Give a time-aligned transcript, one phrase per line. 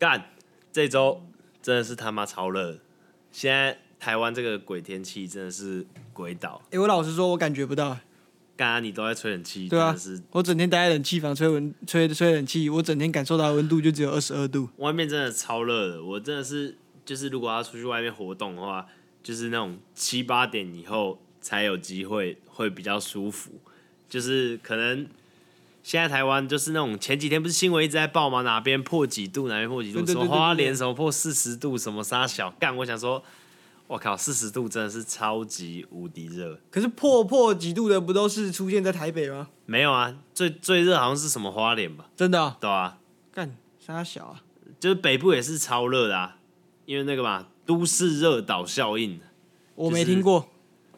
[0.00, 0.30] 干，
[0.72, 1.22] 这周
[1.60, 2.78] 真的是他妈超热，
[3.30, 6.62] 现在台湾这个鬼天气真的是鬼岛。
[6.64, 7.98] 哎、欸，我老实说，我感觉不到。
[8.56, 14.70] 刚刚你都在吹冷气，对啊，是我整天待在冷气房吹温吹吹冷气，我整天感受到温度就只有二十二度。
[14.78, 16.74] 外面真的超热的，我真的是
[17.04, 18.86] 就是如果要出去外面活动的话，
[19.22, 23.52] 就是那种七八点以后才有机会会比较舒服。
[24.08, 25.06] 就是可能
[25.90, 28.42] 现在台湾就是那种前几天不是新闻一直在报吗？
[28.42, 33.20] 哪边破几度，哪边破几度，什么花莲什么破四十度，什么沙小干，我想说。
[33.88, 36.60] 我靠，四十度真的是超级无敌热。
[36.70, 39.48] 可是破破几度的不都是出现在台北吗？
[39.66, 42.06] 没有啊，最最热好像是什么花莲吧？
[42.14, 42.56] 真的、啊？
[42.60, 42.98] 对啊。
[43.32, 44.44] 干沙小啊？
[44.78, 46.36] 就是北部也是超热的啊，
[46.86, 49.18] 因为那个嘛，都市热岛效应。
[49.74, 50.48] 我没听过。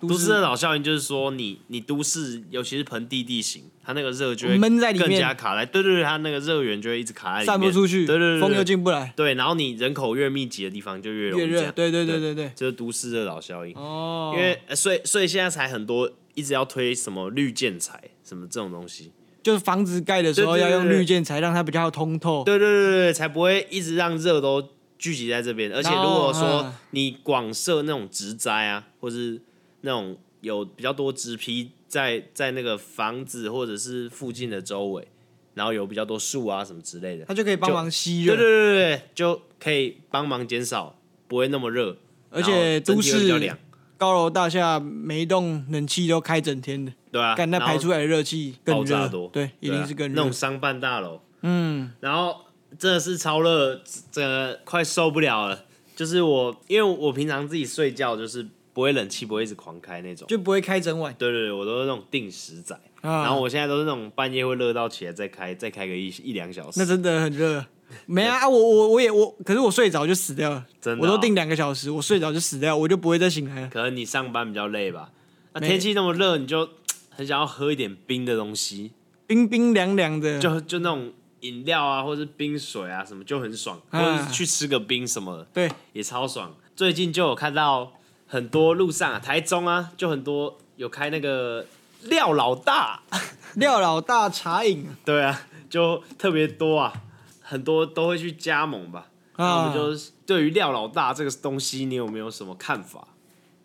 [0.08, 5.64] 都市热岛效应就是说你，你你都市，尤其是盆地地形，它那个热就会闷在里面，更加卡来。
[5.64, 8.06] 对对对，它那个热源就会一直卡在里面，散不出去。
[8.06, 9.12] 对对对，风又进不来。
[9.16, 11.44] 对，然后你人口越密集的地方就越容易。
[11.44, 11.72] 越热。
[11.72, 13.74] 对对对对对，这、就是都市热岛效应。
[13.76, 14.34] 哦。
[14.36, 22.42] 因为所以所以现在才很多一直要推什么绿建材什么这种东西，就是房子盖的时候要用绿建材，让它比较通透。
[22.44, 25.72] 对对对对，才不会一直让热都聚集在这边。
[25.72, 29.40] 而且如果说你广设那种植栽啊，或是
[29.82, 30.16] 那种。
[30.42, 35.06] 有比较多植被在在那个房子或者是附近的周围，
[35.54, 38.34] 然后有比较多树啊什么之类的，它就可以帮忙吸热。
[38.34, 41.96] 对对对对，就可以帮忙减少，不会那么热。
[42.30, 43.54] 而且都市
[43.96, 46.92] 高楼大厦每一栋冷气都开整天的。
[47.12, 49.08] 对啊，干那排出来的热气更热。
[49.08, 49.28] 多。
[49.28, 50.14] 对，一定是更热。
[50.16, 55.66] 那种商办大楼，嗯，然后真的是超热，真的快受不了了。
[55.94, 58.44] 就是我，因为我平常自己睡觉就是。
[58.72, 61.14] 不会冷气不会一直狂开那种，就不会开整晚。
[61.18, 66.80] 对对对，我都是那种定时仔，啊、然后我现在都是那种半夜会热到起来再开，再开个一一两小时。
[66.80, 67.64] 那真的很热。
[68.06, 70.66] 没啊，我我我也我，可是我睡着就死掉了。
[70.80, 73.68] 真的、哦，我都定两个小时，我睡着就死掉，我就不会再醒来了。
[73.68, 75.10] 可能你上班比较累吧？
[75.52, 76.66] 那天气那么热，你就
[77.10, 78.92] 很想要喝一点冰的东西，
[79.26, 83.78] 冰冰凉凉的，就就那种饮料啊，或者是冰水啊什么，就很爽。
[83.90, 86.54] 啊、或者是去吃个冰什么的，对，也超爽。
[86.74, 87.92] 最近就有看到。
[88.32, 91.66] 很多路上啊，台中啊，就很多有开那个
[92.04, 93.02] 廖老大，
[93.56, 94.86] 廖老大茶饮。
[95.04, 96.94] 对啊，就特别多啊，
[97.42, 99.08] 很多都会去加盟吧。
[99.36, 103.06] 我们就对于廖老大这个东西，你有没有什么看法？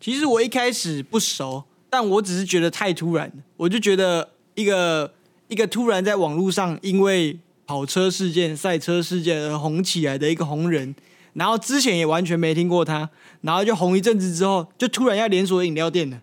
[0.01, 5.13] 其实我一开始不熟，但我只是觉得太突然，我就觉得一个
[5.47, 10.93] 一个突然在网络上因为跑车事件、赛车事件而红起来的一个红人。
[11.33, 13.07] 然后之前也完全没听过他，
[13.47, 16.21] 然后就红一阵子之后，就突然要连锁饮料店了，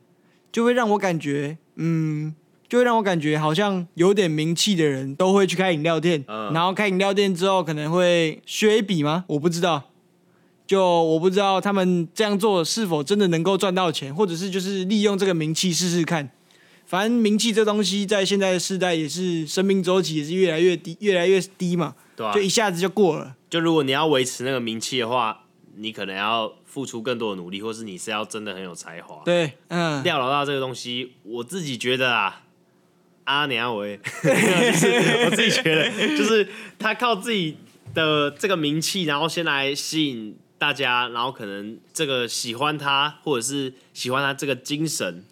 [0.52, 2.34] 就会让我感觉，嗯，
[2.68, 9.24] 就会让我感觉好像有点名气的人都会去开饮料店，嗯、然后开饮料店之后可能会削一笔吗？
[9.28, 9.84] 我不知道，
[10.66, 16.28] 就我不知道他们这样做是否真的能够赚到钱，或者是就是利用这个名气试试看。
[16.84, 21.94] 反正名气这东西在现在的时代也是生命周期也是越来越低，越来越低嘛。
[22.14, 23.34] 对啊，就一下子就过了。
[23.48, 25.43] 就如果你要维持那个名气的话，
[25.76, 29.22] 你可能要付出更多的努力，或是你是要真的很有才华。
[29.24, 32.42] 对，嗯，廖老大这个东西，我自己觉得啊，
[33.24, 36.48] 阿娘维， 就是我自己觉得，就是
[36.78, 37.56] 他靠自己
[37.94, 45.24] 的这个名气，然后先来吸引大家，然后可能这个喜欢他，或者是喜欢他这个精神，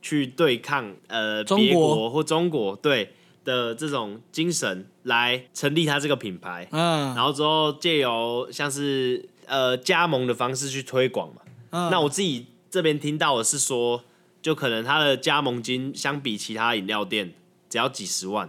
[0.00, 3.14] 去对抗呃别国或中国，对。
[3.42, 14.02] 的这种精神来成立他这个品牌，嗯，然后之后借由像是呃加盟的方式去推广嘛，嗯，那我自己这边听到的是说，
[14.40, 17.34] 就可能他的加盟金相比其他饮料店
[17.68, 18.48] 只要几十万，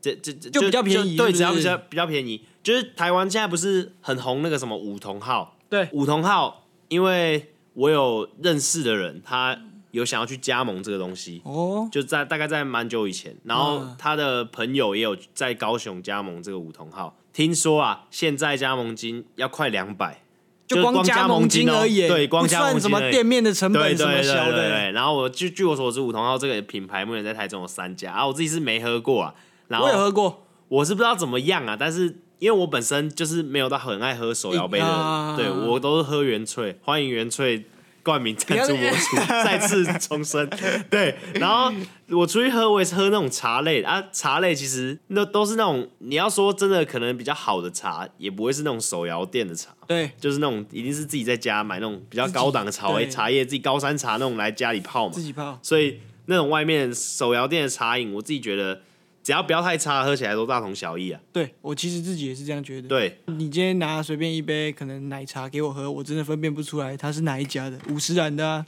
[0.00, 9.58] 这这这就比较便宜，对，只要比较比较便宜，就是台湾现在不是很红那个什么五桐号，对，五桐号，因为我有认识的人，他。
[9.92, 17.16] 有想要去加盟这个东西哦，就在大概在蛮久以前，然后他的朋友也有在高雄加盟这个五桐号。
[17.36, 20.22] 听说啊，现在加盟金要快两百，
[20.66, 24.90] 就光加盟金而已，对，光加盟金什么店面的成本什么小的。
[24.92, 29.34] 然后我据据我所知，五桐号这个品牌目前在台中有三家啊，我自己是没喝过啊。
[29.68, 32.04] 然后我也喝过，我是不知道怎么样啊，但是
[32.38, 37.64] 因为我本身就是没有到很爱喝手摇杯的对我都是喝原萃，欢迎原萃。
[38.06, 40.48] 冠名赞助播出，再次重生。
[40.88, 41.72] 对，然后
[42.10, 44.00] 我出去喝，我也是喝那种茶类啊。
[44.12, 49.74] 茶类其实那都是那种你要说真的，可能比较好的茶，也不会是那种手摇店的茶。
[49.88, 55.12] 对，就是那种一定是自己在家买那种比较高档的茶叶，茶叶自己高山茶那种来家里泡嘛。
[55.12, 55.58] 自己泡。
[55.60, 58.82] 所以那种外面手摇店的茶饮，我自己觉得
[59.26, 61.20] 只要不要太差，喝起来都大同小异啊。
[61.32, 62.86] 对，我其实自己也是这样觉得。
[62.86, 68.64] 对，你今天拿随便一杯可能奶茶给我喝，我真的分辨不出来它是哪一家的，五十岚的啊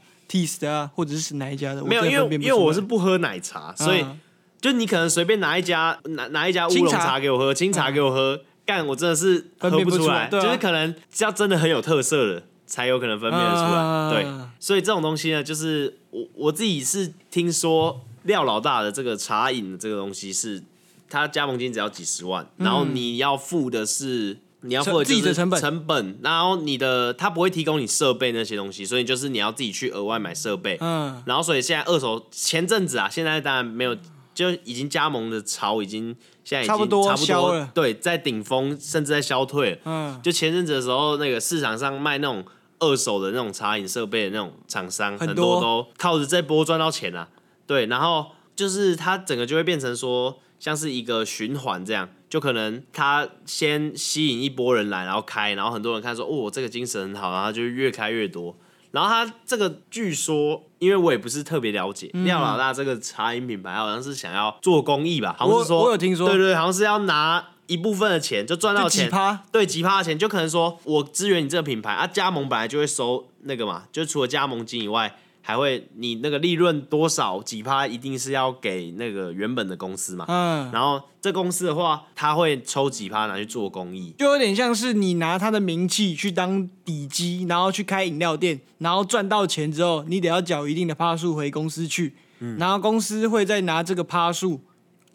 [0.59, 1.85] 的啊，或者是哪一家的。
[1.85, 4.19] 没有，因为因为我是不喝奶茶，所以、嗯、
[4.61, 13.81] 就你可能随便拿一家拿拿一家乌龙茶给我喝，清茶给我喝，干、嗯、我真的是分辨不出来，出来啊、就是可能要真的很有特色的才有可能分辨得出来。
[13.81, 14.27] 嗯、对，
[14.59, 18.01] 所以这种东西呢，就是我我自己是听说。
[18.25, 20.63] 廖老大的这个茶饮的这个东西是，
[21.09, 30.77] 他加盟金只要几十万，嗯、然后你要付的是你要付的就是成本，成本，然后你的他不会提供你设备那些东西，所以就是你要自己去额外买设备。
[30.81, 33.97] 嗯，然后所以现在二手前阵子啊，现在当然没有，
[34.35, 39.81] 就已经加盟的潮已经现在已经差不多差不多对，在顶峰甚至在消退。
[39.85, 42.45] 嗯，就前阵子的时候，那个市场上卖那种
[42.81, 47.29] 二手的那种茶饮设备的那种厂商，很多，很多都靠着这波赚到钱啊。
[47.69, 58.57] 对，然后就是它整个就会变成说，像是一个循环这样，就可能它先吸引一波人来，然后开，然后很多人看说，哦，这个精神很好，然后就越开越多。
[58.91, 69.11] 然后它这个据说，因为我也不是特别了解，廖、嗯、老大这个茶饮品牌好像是想要做公益吧，好像是说，我有听说，对对，好像是要拿一部分的钱就赚到钱，
[69.53, 75.15] 对，几趴的钱，就可能说我支援你这个品牌啊，加盟本来就会收那个嘛，就除了加盟金以外。
[75.49, 80.27] 还会，你那个利润多少几趴，一定是要给那个原本的公司嘛。
[80.29, 80.71] 嗯。
[80.71, 92.13] 然后这公司的话，他会抽几趴拿去做公益，就有点像是你拿他的名气去当底基，然后去开饮料店，然后赚到钱之后，你得要缴一定的趴数回公司去。
[92.41, 92.59] 嗯。
[92.59, 94.61] 然后公司会再拿这个趴数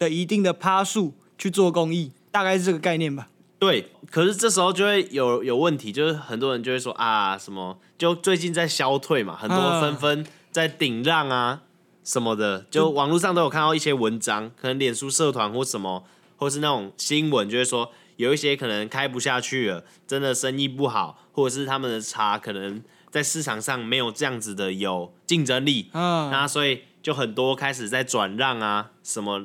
[0.00, 3.28] 的一定的趴数去做公益，大概是这个概念吧。
[3.64, 11.62] 对，可是这时候就会有有问题，就是很多人就会说啊，什么就最近在消退嘛，很多纷纷在顶让啊
[12.04, 16.04] 什么的，就网络上都有看到一些文章，可能脸书社团或什么，
[16.36, 29.42] 或是那种新闻，就会说有一些可能开不下去了，真的生意不好，或者是他们的茶可能在市场上没有这样子的有竞争力，嗯，那所以就很多开始在转让啊什么，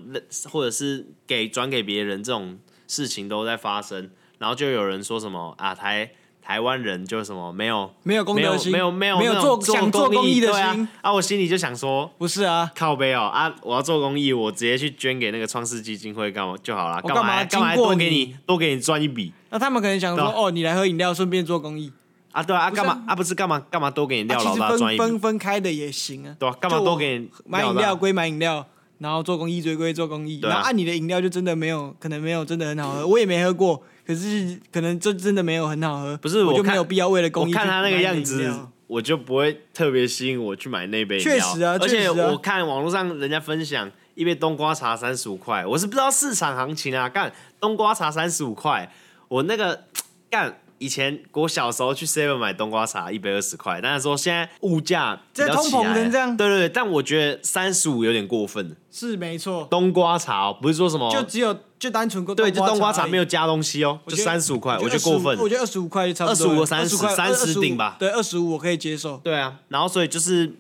[0.51, 2.60] 或者是给转给别人这种。
[2.89, 4.09] 事情都在发生，
[4.39, 6.09] 然后就有人说什么啊，台
[6.41, 11.13] 台湾人就什么没有没有公德心，没有没有没有做，想做公益的心啊，啊！
[11.13, 13.53] 我心里就想说，不是啊，靠背哦啊！
[13.62, 19.31] 我要做公益，我直接去捐给那个创世基金会干嘛就好了，干嘛干嘛多给你多给你赚一笔？
[19.51, 21.94] 那他们可能想说，哦，你来喝饮料，顺便做公益
[22.31, 22.42] 啊？
[22.42, 23.15] 对啊，啊干嘛啊？
[23.15, 25.03] 不是干嘛干嘛多给你料老大赚一笔？
[25.03, 28.65] 分分开的也行啊，对啊，干嘛多给你买饮料归买饮料。
[29.00, 36.18] 然后做公益，追归做公益，然后按你的饮料就真的没有，可能没有真的很好喝，我也没喝过，可是可能这真的没有很好喝。
[36.18, 37.54] 不是，我就没有必要为了公益。
[37.54, 38.54] 我看他那个样子，
[38.88, 41.34] 我就不会特别吸引我去买那杯饮料。
[41.34, 47.10] 确实啊，而且我看网络上人家分享一杯冬瓜茶三十五块，我是不知道市场行情啊。
[47.10, 48.92] 干冬瓜茶三十五块，
[49.28, 49.86] 我那个
[50.30, 50.60] 干。
[50.80, 58.76] 以前我小时候去 Seven 买冬瓜茶一百二十块，但是说现在物价比较起来，这样对对对，但我觉得三十五有点过分。
[58.92, 65.38] 是没错，冬瓜茶哦，不是说什么，就只有就单纯对，就冬瓜茶没有加东西哦，就三十五块，我觉得过分。
[65.38, 69.18] 我觉得二十五块就差不多，二十五三十三十顶吧，对，二十五我可以接受。
[69.24, 70.54] 对啊，然后所以就是。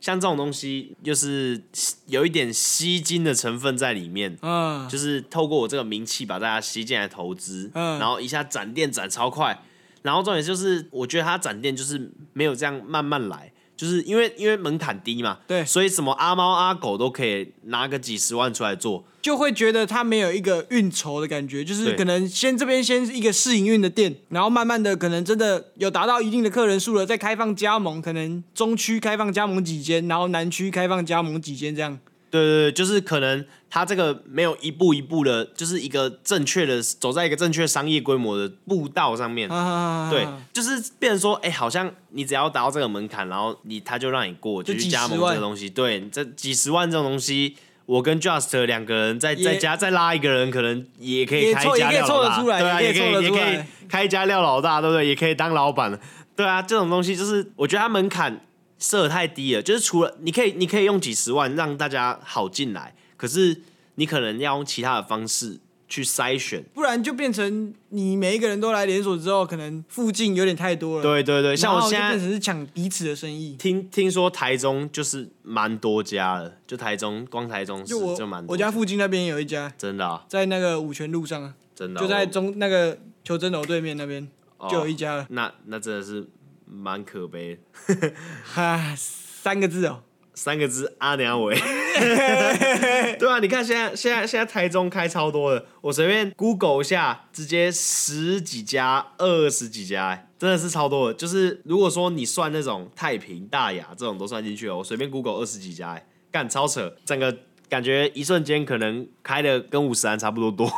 [0.00, 1.62] 像这种东西，就是
[2.06, 9.62] 有一点吸金的成分在里面，嗯，就是透过我这个名气把大家吸进来投资，嗯，然后一下展店展超快，
[10.02, 13.52] 然后重点就是，我觉得它展店就是没有这样慢慢来。
[13.80, 31.98] 就是因为因为门槛低嘛，对，所以什么阿猫阿狗都可以拿个几十万出来做，就会觉得他没有一个运筹的感觉，就是可能先这边先一个试营运的店，然后慢慢的可能真的有达到一定的客人数了，再开放加盟，可能中区开放加盟几间，然后南区开放加盟几间这样。
[32.30, 39.48] 对对对，就是可能他这个没有一步一步的，就是一个正确的走在一个正确商业规模的步道上面。
[39.50, 45.68] 啊、对，就是变成说，哎，好像你只要达到这个门槛，然后你他就让你过，就去加盟这个东西。
[45.68, 47.56] 对，这几十万这种东西，
[47.86, 52.42] 我跟 Just 两个人再再加再拉一个人，可能也可以开一家廖老大。
[52.42, 53.58] 对啊，也可以也可以
[53.88, 55.06] 开一家廖老大，对不对？
[55.06, 55.98] 也可以当老板。
[56.36, 58.40] 对啊，这种东西就是我觉得他门槛。
[58.80, 63.60] 设太低了，就是除了你可以，你可以用几十万让大家好进来，可是
[63.96, 71.02] 你可能要用其他的方式去筛选，不然就变成你每一个人都来连锁之后，可能附近有点太多了。
[71.02, 73.54] 对对对，像我现在变成是抢彼此的生意。
[73.56, 78.54] 听听说台中就是蛮多家了，就台中光台中市就蛮多。
[78.54, 85.26] 我家附近那边有一家，真的、啊，在那个五泉路上啊，真的、啊，就在中那个求真楼对面那边、哦、就有一家了。
[85.28, 86.26] 那那真的是。
[86.70, 87.58] 蛮可悲
[87.88, 88.12] 的，
[88.44, 90.02] 哈，三个字哦，
[90.34, 91.54] 三个字阿娘伟，
[93.18, 101.14] 对啊，你看现在现在现在台中开超多的，我随便 Google 一下，直接十几家、二十几家，真的是超多的。
[101.14, 106.00] 就是如果说你算那种太平、大雅这种都算进去了，我随便 Google 二十几家，
[106.30, 107.36] 干超扯，整个
[107.68, 110.72] 感觉一瞬间可能开的跟五十安差不多多。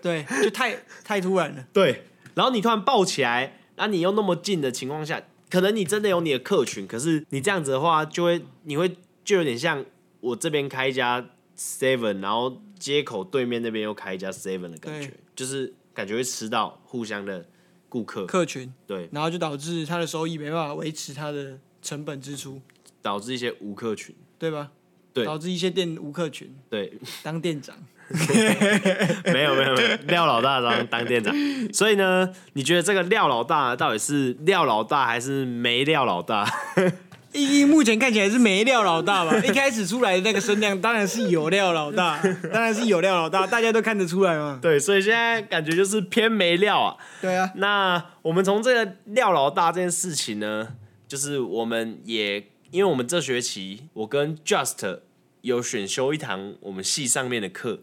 [0.00, 1.64] 对，就太太突然了。
[1.72, 2.04] 对，
[2.34, 5.22] 然后你突然爆起来，那你又那么近的情况下。
[5.50, 9.84] 可能你真的有你的客群，可是你这样子的话，就会你会就有点像
[10.20, 17.46] 我这边开一家 Seven，然后街口对面那边又开一家 Seven 的感觉，就是感觉会吃到互相的
[17.90, 18.24] 顾客。
[18.24, 22.62] 客群，对，然后就导致他的收益没办法维持他的成本支出，
[23.02, 24.72] 导致一些无客群，对吧？
[25.12, 27.76] 对，导致一些店无客群，对，当店长。
[29.32, 31.34] 没有没有没有，廖老大当当店长，
[31.72, 36.46] 所以呢，你觉得这个廖老大到底是廖老大还是没廖老大？
[37.32, 39.34] 一目前看起来是没廖老大吧？
[39.42, 42.20] 一开始出来的那个声量当然是有廖老大，
[42.52, 44.58] 当然是有廖老大，大家都看得出来嘛。
[44.60, 46.94] 对，所以现在感觉就是偏没料啊。
[47.22, 50.68] 对啊，那我们从这个廖老大这件事情呢，
[51.08, 54.98] 就是我们也因为我们这学期我跟 Just
[55.40, 57.80] 有选修一堂我们系上面的课。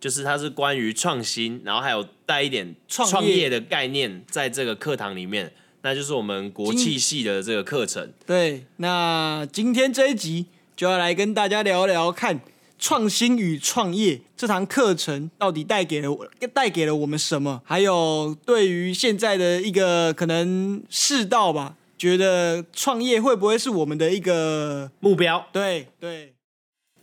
[0.00, 5.52] 就是它是关于创新，然后还有带一点创业的概念在这个课堂里面，
[5.82, 8.10] 那就是我们国际系的这个课程。
[8.26, 12.40] 对，那今天这一集就要来跟大家聊聊看
[12.78, 25.46] 创新与创业这堂课程到底带给了我带给了我们什么，还有对于现在的一个可能世道吧，觉得创业会不会是我们的一个目标？
[25.52, 26.32] 对对。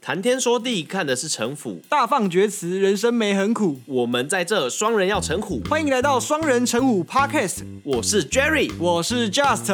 [0.07, 3.81] 谈天说地，看的是城府；大放厥词，人生没很苦。
[3.85, 7.65] 我们在这双人要成虎，欢迎来到双人成虎 Podcast。
[7.83, 9.67] 我是 Jerry，我是 Just。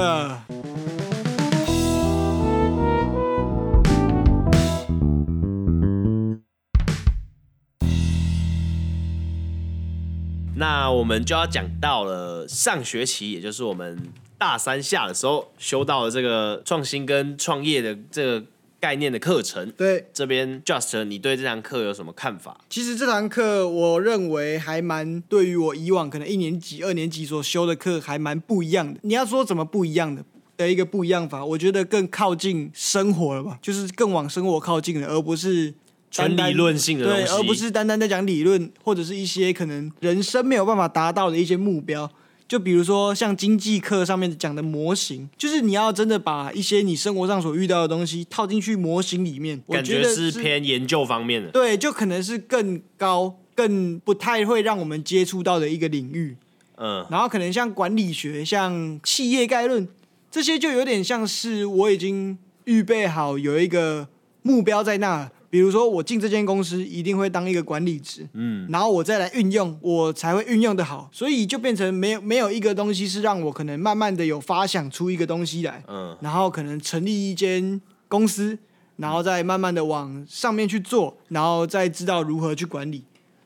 [10.55, 14.09] 那我们就要讲到了上学期，也就是我们
[14.39, 18.43] 大三下的时候修到了这个创新跟创业的这个。
[18.83, 22.59] 概念的课程，对这边 Just，你对这堂课有什么看法？
[22.69, 28.99] 其实这堂课，我认为还蛮对于我以往可能一年级、二年级所修的课还蛮不一样的。
[29.03, 30.25] 你要说怎么不一样的
[30.57, 35.73] 的一个不一样法，我觉得更靠近生活了吧，就是更往生活靠近了，而不是
[36.11, 42.11] 纯理论性的东西，对，而不是单单在讲理论或者是一些可能人生没有办法达到的一些目标。
[42.47, 51.49] 就比如说像经济课上面讲的模型，就是你要真的把一些你生活上所遇到的东西套进去模型里面，感觉是偏研究方面的。
[51.49, 56.37] 对，就可能是更高、更不太会让我们接触到的一个领域。
[56.77, 59.87] 嗯，然后可能像管理学、像企业概论
[60.29, 64.07] 这些，就有点像是我已经预备好有一个
[64.41, 65.31] 目标在那。
[65.53, 78.57] 比如说，我进这间公司一定会当一个管理职，嗯，然后我再来运用，我才会运用的好，所以就变成没有没有一个东西是让我可能慢慢的有发想出一个东西来，嗯，然后可能成立一间公司，
[78.95, 83.03] 然后再慢慢的往上面去做，然后再知道如何去管理，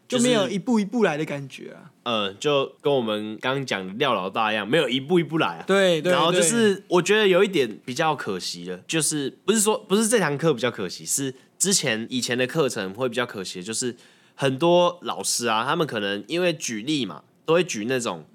[0.07, 11.35] 就没有一步一步来的感觉啊，嗯，就跟我们刚刚讲的廖老大一样，没有一步一步来啊，对，对，然后就是我觉得有一点比较可惜的，就是不是说不是这堂课比较可惜，是。
[11.57, 13.95] 之前以前的课程会比较可惜，就是
[14.35, 18.25] 很多老师啊，他们可能因为举例嘛，都会举那种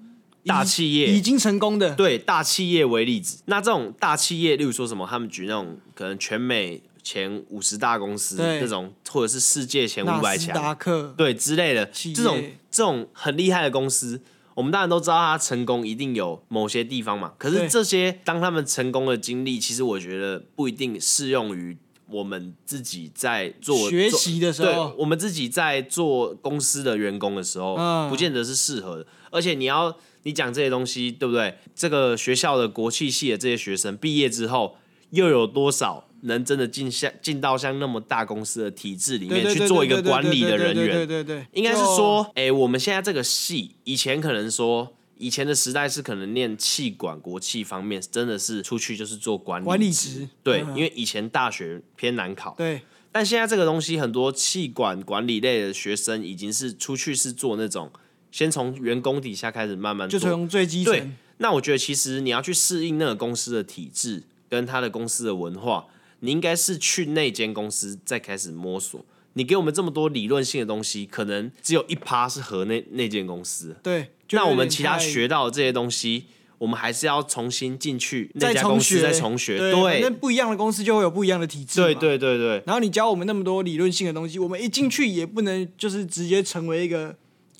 [0.45, 3.41] 大企业已经成功的，对大企业为例子。
[3.45, 14.21] 那这种大企业，例如说什么，他们举那种可能全美前五十大公司这种，或者是世界前五百强，达克对之类的这种这种很厉害的公司，
[14.55, 17.33] 我们当然都知道他成功一定有某些地方嘛。
[17.37, 21.77] 可是这些当他们成功的经历，其实我觉得不一定适用于。
[22.07, 29.05] 我们自己在做学习的时候，对，我们自己在做公司的员工的时候，嗯，不见得是适合的。
[29.31, 31.57] 而且你要你讲这些东西，对不对？
[31.75, 34.77] 这个学校的国企系的这些学生毕业之后，
[35.11, 40.93] 又有多少能真的进像进到像那么大公司的体制里面去做一个管理的人员？
[40.93, 44.93] 对对对，应该是说，哎，我们现在这个系以前可能说。
[45.17, 52.81] 以前的时代是可能念气管国企方面，真的是出去就是做管理管理职，对，因为以前大学偏难考，对。
[53.11, 57.91] 但现在这个东西，很多气管管理类的学生已经是出去是做那种，
[58.31, 60.91] 先从员工底下开始慢慢做，就从最基层。
[60.91, 65.85] 对，那我觉得其实你要去适应那个公司的体制跟他的公司的文化，
[66.21, 69.05] 你应该是去那间公司再开始摸索。
[69.33, 73.75] 你给我们这么多理论性的东西，可能只有一趴是和那那间公司。
[73.83, 74.09] 对。
[74.33, 76.25] 那我们其他学到的这些东西，
[76.57, 79.57] 我们还是要重新进去那再家公司重学，再重学。
[79.57, 81.81] 对，那不一样的公司就会有不一样的体制。
[81.81, 87.15] 对对对对，然后你教我们那么多理论性的东西，我们一进去也不能就是直接成为一个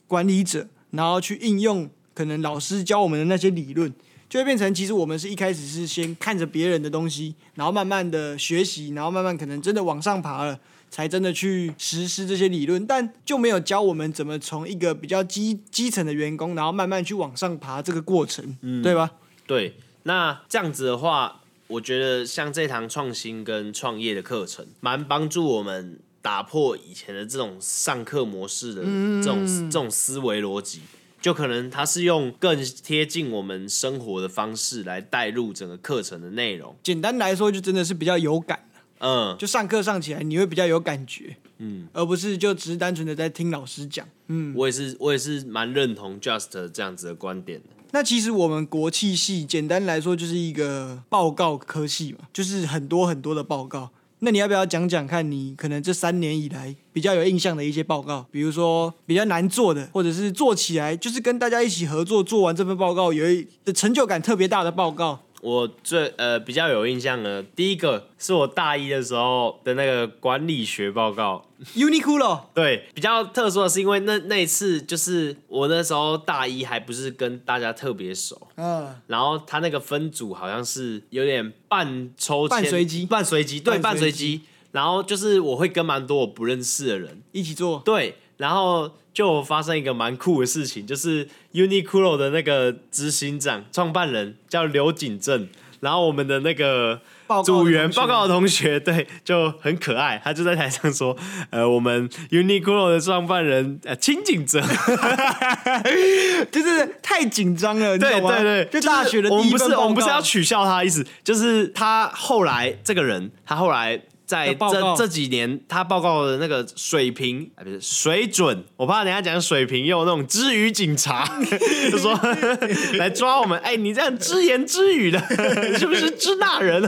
[0.07, 3.93] 管理者，然后去应用可能老师教我们的那些理论，
[4.29, 10.59] 就会变成其实我们是一开始是先看着别人的东西，然后慢慢的学习，然后慢慢可能真的往上爬了。
[10.93, 19.13] 才真的去实施这些理论，但就没有教我们怎么从一个比较基基层的员工，然后慢慢去往上爬这个过程，嗯、对吧？
[19.47, 19.73] 对，
[20.03, 30.81] 那这样子的话，我觉得像这堂创新跟创业的课程，蛮帮助我们打破以前的这种上课模式的这种、嗯、这种思维逻辑，
[31.19, 36.75] 就可能他是用更贴近我们生活的方式来带入整个课程的内容。
[36.83, 38.59] 简单来说，就真的是比较有感。
[39.03, 47.65] 嗯，就上课上起来你会比较有感觉，嗯，而不是就只是单纯的在听老师讲，嗯，我也是，我也是蛮认同 Just 这样子的观点的。
[47.91, 53.89] 那其实我们国企系简单来说就是一个报告科系嘛，就是很多很多的报告。
[54.19, 65.21] 那你要不要讲讲看你可能这三年以来比较有印象的一些报告，比如说比较难做的，或者是做起来就是跟大家一起合作做完这份报告有一的成就感特别大的报告？
[65.43, 71.45] 我最呃比较有印象的，第一个是我大一的时候的那个管理学报告
[71.75, 72.39] ，Uniqlo。
[72.53, 84.43] 对，比较特殊的是，因为那那一次就是我那时候大一还不是跟大家特别熟，嗯，然后他那个分组好像是有点半抽签、半随机、半随机，对，半随机。
[84.71, 87.21] 然后就是我会跟蛮多我不认识的人。
[87.31, 88.91] 一起做，对，然后。
[89.13, 95.47] 就发生一个蛮酷的事情，就是 Uniqlo 的那个执行长、创办人叫刘景正，
[95.81, 96.99] 然后我们的那个
[97.45, 101.15] 组员报告的同学，对，就很可爱，他就在台上说
[101.51, 104.59] ：“呃，我们 Uniqlo 的创办人呃，清景哲，
[106.51, 114.01] 就是太紧张了，对对对，就大学的第一我们不是我们不是要取笑他的意思，就是他后来这个人，他后来。”
[114.33, 121.39] 在这这几年，他报告的那个水平，不是水准，我怕等下讲水平又有那种知语警察，
[121.91, 122.19] 就说
[122.97, 123.59] 来抓我们。
[123.59, 125.19] 哎，你这样只言只语的，
[125.77, 126.81] 是不是支那人？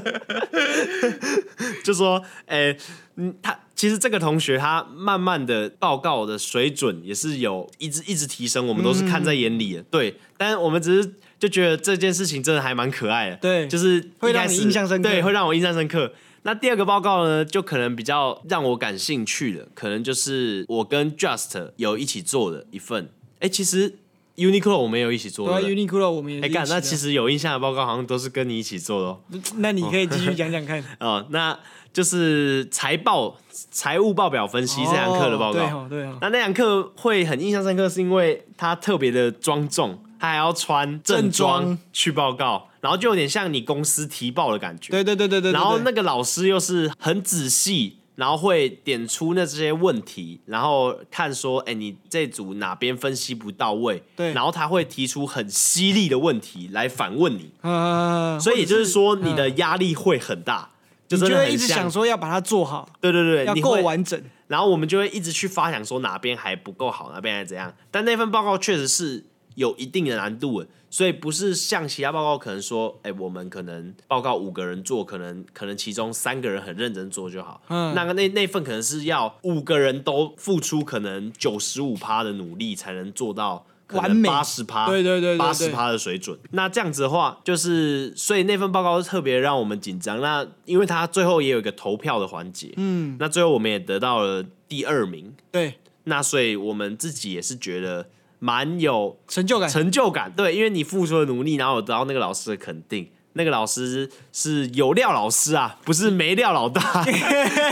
[1.84, 2.76] 就说，哎，
[3.18, 9.82] 嗯，他其实这个同学他慢慢的报告的水准也是有一直一直提升，我们都是看在眼里的。
[9.82, 13.36] 嗯、对，但是我们只是就觉得这件事情真的还蛮可爱的。
[13.36, 16.12] 对，就是会让你印象深刻，对，会让我印象深刻。
[16.46, 23.06] 那第二个报告呢，就可能比较让我感兴趣的，可能就是我跟 Just 有一起做的一份。
[23.40, 23.98] 哎、欸，其实
[24.36, 25.60] Uniqlo 我们有一起做的。
[25.60, 26.42] 对，Uniqlo 我们也。
[26.42, 29.20] 哎，干，那其实有印象的报告好像都是跟你一起做的哦。
[29.56, 30.84] 那你可以继续讲讲看。
[31.02, 31.58] 哦，那
[31.92, 35.60] 就是财报、财务报表分析这堂课的报告。
[35.60, 36.18] 哦、对哦，对哦。
[36.22, 42.70] 那那堂课会很印象深刻，是因为它特别的庄重，他还要穿正装去报告。
[42.86, 45.52] 然后就有点像你公司提报的感觉，对对对对对。
[45.52, 54.04] 然后那个老师又是很仔细，然后会点出那这些问题，然后看说，哎，你这组哪边分析不到位？
[54.16, 54.34] 对。
[54.34, 60.70] 然后他会提出很犀利的问题来反问你，嗯，所以也就是说，你的压力会很大，
[61.08, 64.22] 就真的一直想说要把它做好，对对对，要够完整。
[64.46, 67.74] 然后我们就会一直去发想说哪边还不够好，哪边还怎样。
[67.90, 70.68] 但那份报告确实是有一定的难度的。
[70.96, 77.62] 所以不是像其他报告，可能说，哎、欸，我们可能报告五个人做，可能可能其中三个人很认真做就好。
[77.68, 86.40] 嗯，那个那那份可能是要五个人都付出可能九十五趴的努力，才能做到完美八十趴，对对对，八十趴的水准。
[86.52, 90.22] 那这样子的话，就是所以那份报告特别让我们紧张。
[90.22, 95.36] 那因为他最后也有一个投票的环节，嗯，那最后我们也得到了第二名。
[95.52, 98.08] 对，那所以我们自己也是觉得。
[98.46, 107.04] 蛮有成就感，成就感，对，因为你付出了努力，然后有得到那个老师的肯定，那个老师是有料老师啊，不是没料老大，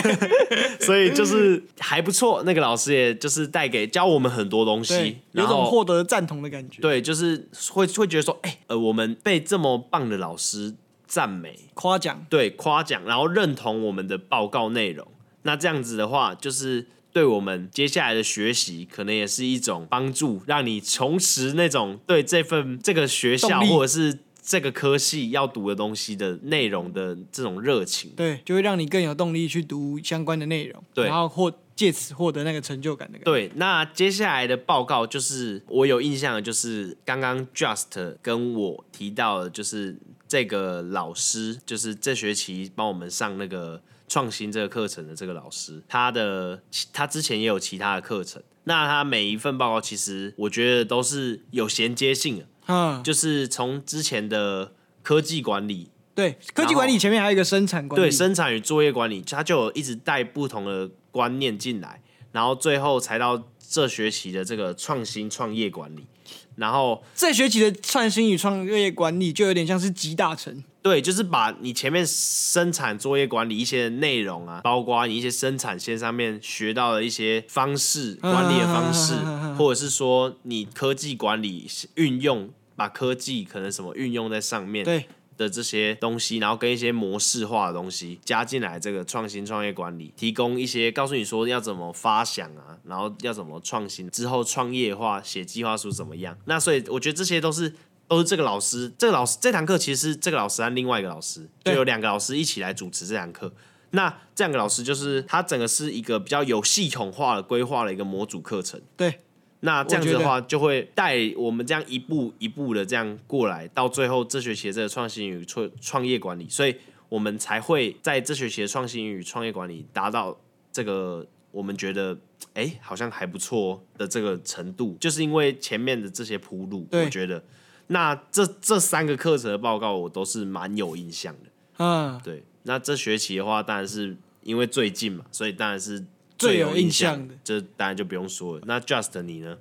[0.82, 2.42] 所以就是还不错。
[2.44, 6.82] 那个老师也就是带给教我们很多东西，有种获得赞同的感觉。
[6.82, 10.74] 对，就是会会觉得说，哎、欸，呃，我们被这么棒的老师
[11.06, 15.08] 赞美、夸奖，对，夸奖，然后认同我们的报告内容。
[15.44, 16.88] 那这样子的话，就是。
[17.14, 28.12] 对我们接下来的学习，可能也是一种帮助，让你重拾那种对这份这个学校或者是这个科系要读的东西的内容的这种热情。
[28.16, 33.32] 对，就会让你更有动力去读相关的内容，对，然后或借此获得那个成就感的感觉。
[33.32, 39.96] 对，那接下来的报告就是我有印象的，就是刚刚 Just 跟我提到的，就是
[40.28, 43.84] 这个老师，就是这学期帮我们上那个。
[44.14, 46.62] 创新这个课程的这个老师，他的
[46.94, 62.00] 他之前也有其他的课程，那他每一份报告其实我觉得都是有衔接性的，嗯，就是从之前的科技管理，对，科技管理前面还有一个生产管理，对，生产与作业管理，他就有一直带不同的观念进来，
[62.32, 66.06] 然后最后才到这学期的这个创新创业管理。
[66.56, 79.16] 然后这学期的创新与创业管理就有点像是集大成，对，就是把你前面生产作业管理一些内容啊，包括你一些生产线上面学到的一些方式、管理的方式，
[79.58, 85.08] 或者是说你科技管理运用，把科技可能什么运用在上面，对。
[85.44, 96.38] 的这些东西，然后跟一些模式化的东西加进来，这个创新创业管理提供一些，告诉你说要怎么发想啊，然后要怎么创新，之后创业化写计划书怎么样？
[96.46, 97.74] 那所以我觉得这些都是
[98.08, 103.52] 都是这个老师，这个老师这堂课其实是这个老师和另外一个老师，就有两个老师一起来主持这堂课。
[103.92, 108.82] 那这两个老师就是他整个是一个比较有系统化的规划的一个模组课程。
[108.98, 109.20] 对。
[109.66, 116.76] 那这样子的话，就会带我们这样一步一步的这样过来，到最后这学期的这个创新与创创业管理，所以
[117.08, 120.38] 我们才会在这学期的创新与创业管理达到
[120.70, 122.14] 这个我们觉得
[122.56, 127.42] 哎、欸、好像还不错的这个程度，就是因为前面的这些铺路，我觉得
[127.88, 132.44] 那这这三个课程的报告我都是蛮有印象的，嗯，对。
[132.64, 136.04] 那这学期的话，当然是因为最近嘛，所以当然是。
[136.44, 138.62] 最有印象的，这当然就不用说了。
[138.66, 139.58] 那 Just 你呢？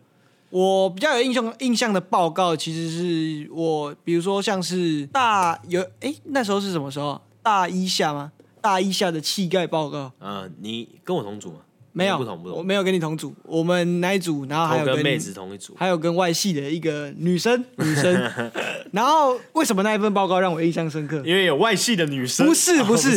[0.51, 7.19] 我比较有印象印象的报告，其实是我，比如说像是大有哎、欸，那时候是什么时候？
[7.43, 8.31] 大一下吗？
[8.61, 10.13] 大一下的气概报告。
[10.21, 11.61] 嗯、呃，你跟我同组吗？
[11.95, 12.59] 没有，不同不同。
[12.59, 18.31] 我没有跟你同组，我们那一组，然后还有跟，跟妹子同一组，还有跟外系的一个女生女生。
[18.93, 21.17] 然后为什么那一份报告让我印象深刻？
[21.25, 22.47] 因为有外系的女生。
[22.47, 23.09] 不是不是，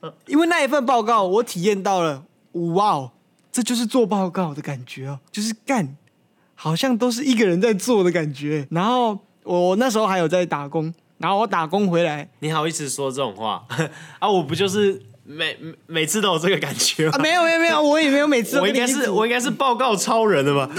[0.00, 2.24] 哦、不是因为那一份报告我体验到了。
[2.74, 3.12] 哇哦，
[3.50, 5.96] 这就是做报告的感觉哦，就是干，
[6.54, 8.66] 好像都是一个人在做的感觉。
[8.70, 13.64] 然后我那时候还有在打工，然后我打工回来，你好意思说这种话
[14.20, 14.28] 啊？
[14.28, 17.12] 我不就是每每次都有这个感觉吗？
[17.14, 18.62] 啊，没有没有没有，我也没有每次都。
[18.62, 20.68] 我应该是我应该是报告超人的吧？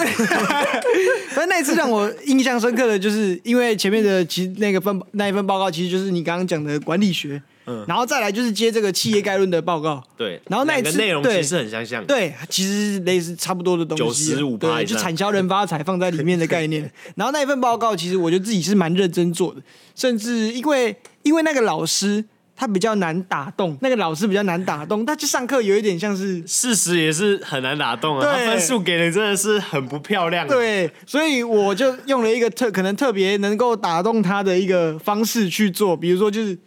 [1.30, 7.42] 反正那一次让我印象深刻的就是，因为前面的其实那个份那一份报告，其实就是你刚刚讲的管理学。
[7.70, 16.92] 嗯，然后再来就是接这个企业概论的报告，对，然后那一次内容其实很相像，对，其实类似差不多的东西，九十五趴，就产销人发财放在里面的概念。
[17.16, 19.62] 然后那一份报告，其实我觉得自己是蛮认真做的，
[19.94, 36.58] 甚至因为因为那个老师他比较难打动，那个老师比较难打动，他就上课有一点像是，事实也是很难打动啊，他分数给的真的是很不漂亮，对，所以我就用了一个特可能特别能够打动他的一个方式去做，比如说就是。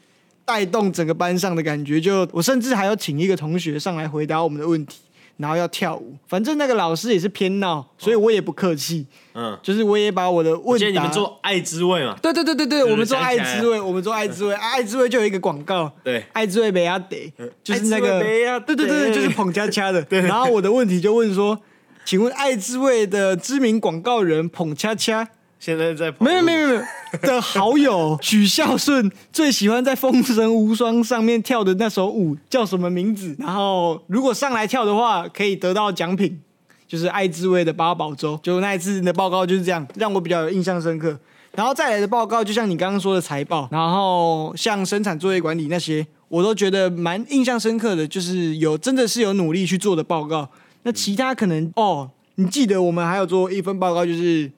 [0.52, 4.98] 带动整个班上的感觉，就我甚至还要请一个同学上来回答我们的问题，
[5.38, 6.14] 然后要跳舞。
[6.28, 9.06] 反正那个老师也是偏闹，所以我也不客气。
[9.32, 12.14] 嗯，就是我也把我的问题，你们做爱滋味嘛？
[12.20, 17.32] 对对对对对，我们做爱滋味，我们做爱滋味，爱滋味就有一个广告，对，爱滋味没阿得，
[17.64, 20.06] 就是那个，对对对，就是捧恰恰的。
[20.10, 21.58] 然后我的问题就问说，
[22.04, 25.30] 请问爱滋味的知名广告人捧恰恰。
[25.62, 26.82] 现在在没有没有没有
[27.20, 33.36] 的好友许孝顺最喜欢在《风神无双》上面跳的那首舞叫什么名字？
[33.38, 36.40] 然后如果上来跳的话，可以得到奖品，
[36.88, 38.36] 就是爱滋味的八宝粥。
[38.42, 41.16] 就那一次的报告就是这样，让我比较有印象深刻。
[41.52, 50.48] 然后再来的报告，就像你刚刚说的财报，然后像生产作业管理那些，我都觉得蛮印象深刻的，就是有真的是有努力去做的报告。
[50.82, 54.50] 那其他可能哦，你记得我们还有做一份报告，就是。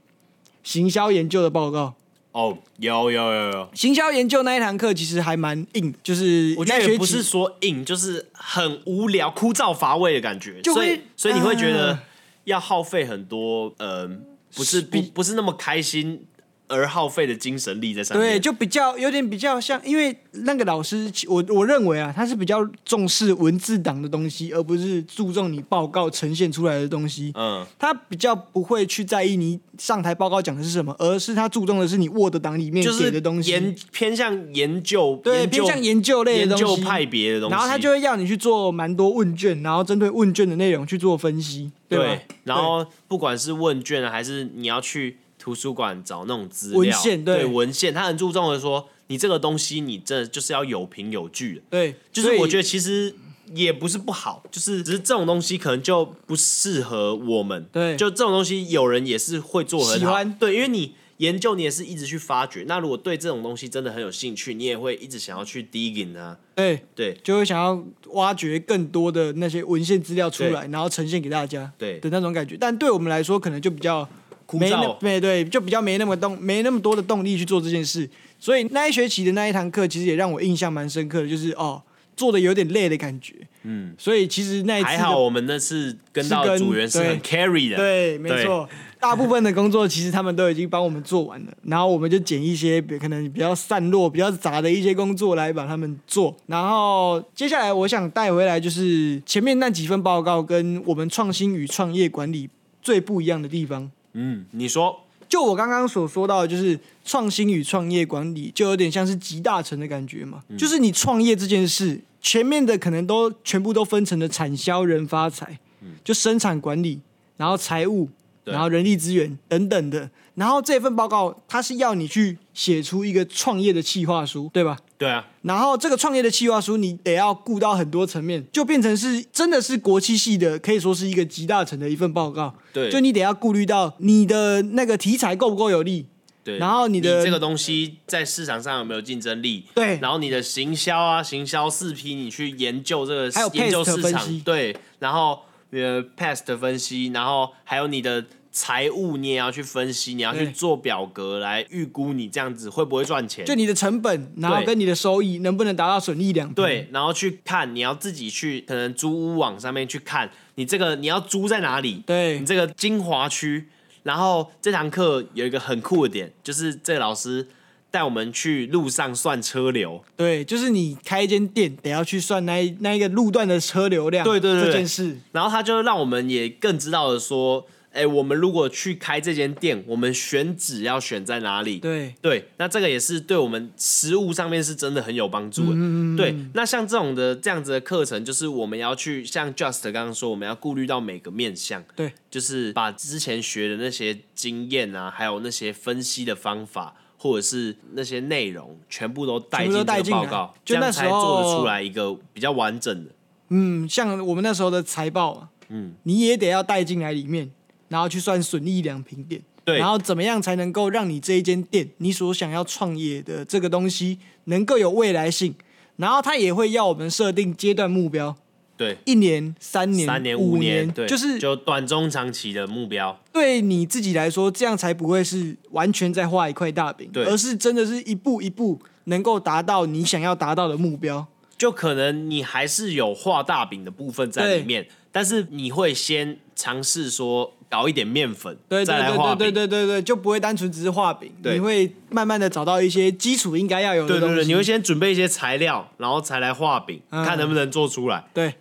[0.64, 1.94] 行销研究的报告
[2.32, 3.70] 哦，有有有有。
[3.74, 10.60] 行销研究那一堂课其实还蛮硬，就是我觉得不是说硬，就是很无聊、枯燥乏味的感觉。
[10.64, 11.96] 所以所以你会觉得
[12.42, 14.10] 要耗费很多，呃，
[14.56, 16.26] 不是不不是那么开心。
[16.66, 27.32] 而耗费的精神力在上面，对，就比较有点比较像，因为那个老师，我我认为啊，他是比较重视文字党的东西，而不是注重你报告呈现出来的东西。
[27.34, 37.52] 嗯，他比较不会去在意你上台报告讲的是什么，而是他注重的是你 Word 档里面写的东西，研偏向研究，对，偏向研究类的东西，研究派别的东西。
[37.52, 41.70] 然后他就会要你去做蛮多问卷，然后针对问卷的内容去做分析。
[41.88, 45.18] 对，对，然后不管是问卷还是你要去。
[45.44, 51.62] 图书馆找那种资料，文献，对，对文献，他很注重的说，你这个东西，你真的就是要有凭有据的。
[51.68, 53.14] 对，就是我觉得其实
[53.52, 57.66] 也不是不好，就是只是这种东西可能就不适合我们。
[57.70, 59.98] 对，就这种东西，有人也是会做很好。
[59.98, 60.34] 喜欢。
[60.38, 62.64] 对，因为你研究，你也是一直去发掘。
[62.66, 66.38] 那如果对这种东西真的很有兴趣，你也会一直想要去 digging 啊。
[66.54, 71.70] 对对，就会想要挖掘更多的那些文献资料出来，然后呈现给大家。
[71.76, 72.56] 对的那种感觉。
[72.58, 74.08] 但对我们来说，可能就比较。
[74.58, 78.08] 没那燥，没对，就比较没那么动，没那么多的动力去做这件事。
[78.38, 81.82] 所以那一学期的那一堂课，其实也让我印象蛮深刻的，就是哦，
[82.16, 83.34] 做的有点累的感觉。
[83.62, 88.68] 嗯，所以其实那一次还好我们那次跟到的组员是很 carry 的，对，没错。
[89.00, 96.34] 大部分的工作其实他们都已经帮我们做完了，然后我们就捡一些可能比较散落、比较杂的一些工作来把他们做。
[96.46, 102.48] 然后接下来我想带回来就是前面那几份报告跟我们创新与创业管理
[102.80, 103.90] 最不一样的地方。
[104.14, 115.58] 嗯，你说，就我刚刚所说到的，就是创新与创业管理就有点像是集大成的感觉嘛，嗯、就是你创业这件事，前面的可能都全部都分成了产销人发财，
[116.02, 117.00] 就生产管理，
[117.36, 118.08] 然后财务。
[118.46, 124.78] 然后人力资源等等的，然后这份报告它是要你去写出一个创业的企划书，对吧？
[125.04, 125.26] 对啊。
[125.42, 132.54] 然后这个创业的企划书你得要顾到很多层面，就变成是真的是国际系的，可以说是一个集大成的一份报告。
[132.72, 132.90] 对。
[132.90, 136.06] 就你得要顾虑到你的那个题材够不够有力，
[136.42, 136.56] 对。
[136.56, 139.64] 然后你的你这个东西在市场上有没有竞争力？
[139.74, 139.98] 对。
[139.98, 144.74] 然后你的行销啊，行销四 P，你去研究这个，还有研究市场分析，对。
[145.00, 145.40] 然后
[145.70, 148.24] 呃，past 分析，然后还有你的。
[148.56, 153.44] 财务你也要去分析，你要去做表格来预估你这样子会不会赚钱？
[153.44, 156.54] 就你的成本，然后跟你的收益能不能达到损益两平？
[156.54, 162.04] 对，然后去看你要自己去可能租屋网上面去看你这个你要租在哪里？
[162.06, 163.66] 对，你这个精华区。
[164.04, 167.48] 然后这堂课有一个很酷的点，就是这个老师
[167.90, 170.04] 带我们去路上算车流。
[170.16, 174.24] 对，就是你开一间店得要去算那一那一个路段的车流量。
[174.24, 175.18] 对对对，这件事。
[175.32, 177.66] 然后他就让我们也更知道的说。
[177.94, 181.78] 哎，我们如果去开这间店，我们选址要选在哪里？
[181.78, 185.72] 对对，那这个也是对我们实务上面是真的很有帮助的。
[185.74, 191.84] 嗯、对，那像这种的这样子的课程，就是我们要去像 Just 刚刚说，我们要顾虑到每个面向。
[191.94, 203.12] 对，就是把之前学的那些经验啊，还有那些分析的方法，或者是那些内容，全部都带进这个报告，就那时候做得出来一个比较完整的。
[203.50, 207.52] 嗯，像我们那时候的财报啊，嗯，你也得要带进来里面。
[207.94, 215.54] 然后去算损益两平点，对，然后怎么样才能够让你这一间店，你所想要创业的这个东西能够有未来性？
[215.94, 218.34] 然后他也会要我们设定阶段目标，
[218.76, 223.16] 对，一年、三年、三年、五年，年，对，就是就短中长期的目标。
[223.32, 231.24] 对你自己来说，这样才不会是完全在画一块大饼，对，而是真的是一步一步能够达到你想要达到的目标。
[231.56, 237.54] 就可能你还是有画大饼的部分在里面，但是你会先尝试说。
[237.74, 248.24] 倒一点面粉，对对对对对对对，就不会单纯只是画饼，你会慢慢的找到一些基础应该要有的东西，你会先准备一些材料，然后才来画饼，看能不能做出来。
[248.32, 248.54] 对，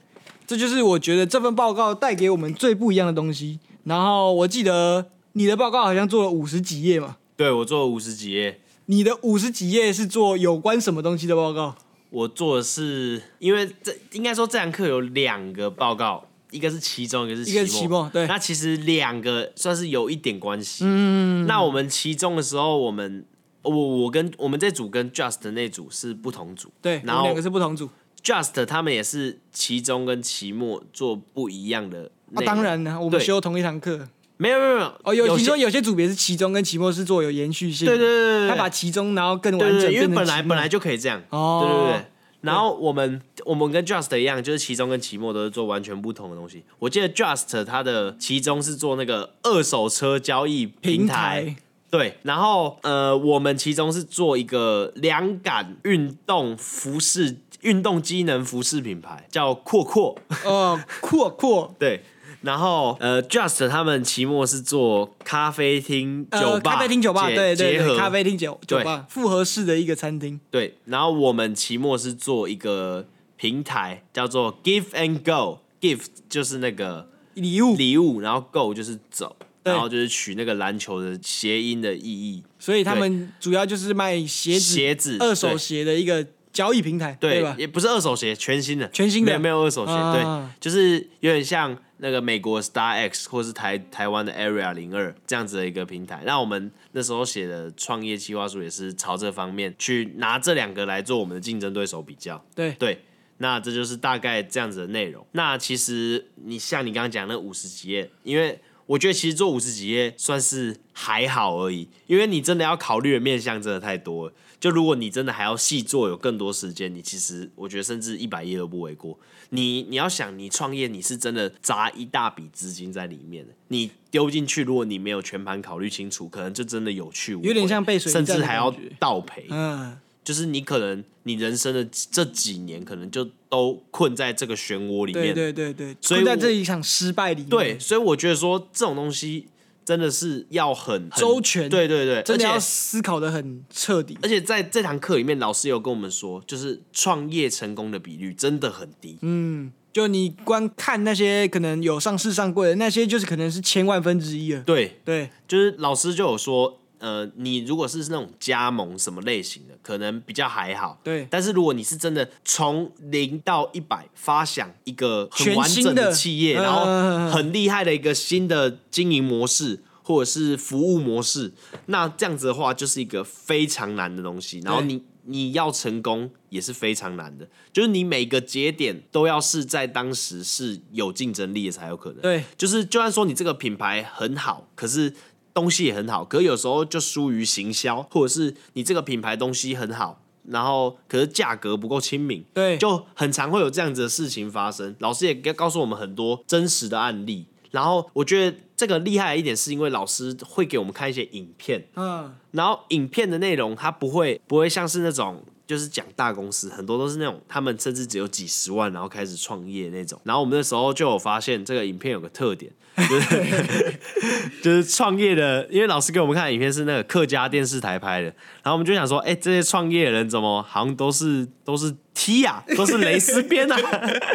[0.48, 3.60] 这就是我觉得这份报告带给我们最不一样的东西。
[3.84, 7.18] 然后我记得你的报告好像做了五十几页嘛？
[7.38, 8.62] 对，我做了五十几页。
[8.88, 11.76] 你的五十几页是做有关什么东西的报告？
[12.10, 16.26] 我做的是因为这应该说这堂课有两个报告。
[16.54, 18.10] 一个是期中，一个是期末，期末。
[18.14, 20.86] 对，那其实两个算是有一点关系。
[20.86, 23.26] 嗯，那我们期中的时候，我们
[23.64, 26.72] 我我跟我们这组跟 Just 那组是不同组。
[26.82, 27.90] 对，然后两个是不同组。
[28.24, 32.10] Just 他们也是期中跟期末做不一样的。
[32.30, 34.08] 那、啊、当然呢，我们修同一堂课。
[34.38, 37.86] 没有没有没有哦，有有些组别是期中跟期末是做有延续性。
[37.86, 41.22] 对对对对，他把期中然后更完整，因为本来本来就可以这样。
[41.30, 42.06] 哦，对对对。
[42.44, 46.64] 然后我们我们跟 Just 一样，就是期中跟期末都是做完全不同的东西。
[46.78, 52.18] 我记得 Just 它的期中是做那个二手车交易平台，平台对。
[52.24, 60.18] 然后呃，我们其中是做一个凉感运动服饰、运动机能服饰品牌，叫阔阔。
[60.44, 62.04] 哦，阔阔， 对。
[62.44, 70.38] 然后，呃，Just 他们期末是做咖啡厅、酒吧、呃、咖啡厅、酒吧，对对对，咖啡厅、酒酒吧，复合式的一个餐厅。
[70.52, 82.44] 对，然后我们期末是做一个平台，叫做 Give and Go，Give 就是那个礼物，礼物，然后 Go 就是走，然后就是取那个篮球的谐音的意义。
[82.60, 87.44] 所以他们主要就是卖鞋子、鞋子、二手鞋的一个交易平台，对？
[87.58, 91.78] 也不是二手鞋，全新的，全新的，没有二手鞋，啊、对，就是有点像。
[91.98, 102.44] 那个美国 Star X 或是台台湾的 Area 零二这样子的一个平台，那我们那时候写的创业计划书也是朝这方面去拿这两个来做我们的竞争对手比较。
[102.54, 103.06] 对对，
[103.38, 105.26] 那这就是大概这样子的内容。
[105.32, 114.34] 那其实你像你刚刚讲那五十几页，因为我觉得其实做五十几页算是还好而已，因为你真的要考虑的面向真的太多了。
[114.64, 119.20] 就如果你真的还要细做，有更多时间，你其实我觉得甚至一百页都不为过。
[119.50, 129.48] 你你要想，你创业你是真的砸一大笔资金在里面，你丢进去，如果你没有全盘考虑清楚，可能就真的有去无回，有点像背水，甚至还要倒赔。
[129.50, 135.36] 嗯，就是你可能你人生的这几年，可能就都困在这个漩涡里面。
[135.36, 137.50] 对对对对，所以在这一场失败里面。
[137.50, 139.48] 对，所以我觉得说这种东西。
[139.86, 144.18] 真的是要很周全，对对对，真的要思考的很彻底。
[144.22, 149.18] 而且在这堂课里面，老师有跟我们说，就是创业成功的比率真的很低。
[149.22, 154.62] 嗯，就你光看那些可能有上市上柜的那些，就是可能是千万分之一了。
[154.62, 156.80] 对对，就是老师就有说。
[157.04, 160.98] 呃，你如果是那种加盟什么类型的，可能比较还好。
[161.04, 171.52] 对，但是如果你是真的从零到一百发想一个很完整的企业，然后很厉害的一个新的经营模式或者是服务模式，
[171.88, 174.60] 那这样子的话就是一个非常难的东西。
[174.60, 182.22] 然后你你要成功也是非常难的，就是你每个节点都要是在当时是有竞争力的才有可能。
[182.22, 185.14] 对，就是就算说你这个品牌很好，可是。
[185.54, 194.96] 东西也很好，可是有时候就疏于行销，或者是你这个品牌东西很好，然后可是价格不够亲民，对，就很常会有这样子的事情发生。
[195.00, 205.44] 老师也告诉我们很多真实的案例，然后我觉得这个厉害的一点是因为老师会给我们看一些影片，嗯，然后影片的内容它不会不会像是那种。
[205.66, 210.20] 就是讲大公司，很多都是那种他们甚至只有几十万，然后开始创业那种。
[210.24, 212.72] 然后我们那时候就有发现，这个影片有个特点，
[214.62, 218.28] 就是创业的，因为老师给我们看影片是那个客家电视台拍的，
[218.64, 221.96] 然后我们就想说，哎、这些创业人怎么好像都是都是。
[222.14, 223.76] T 啊，都是蕾丝边啊，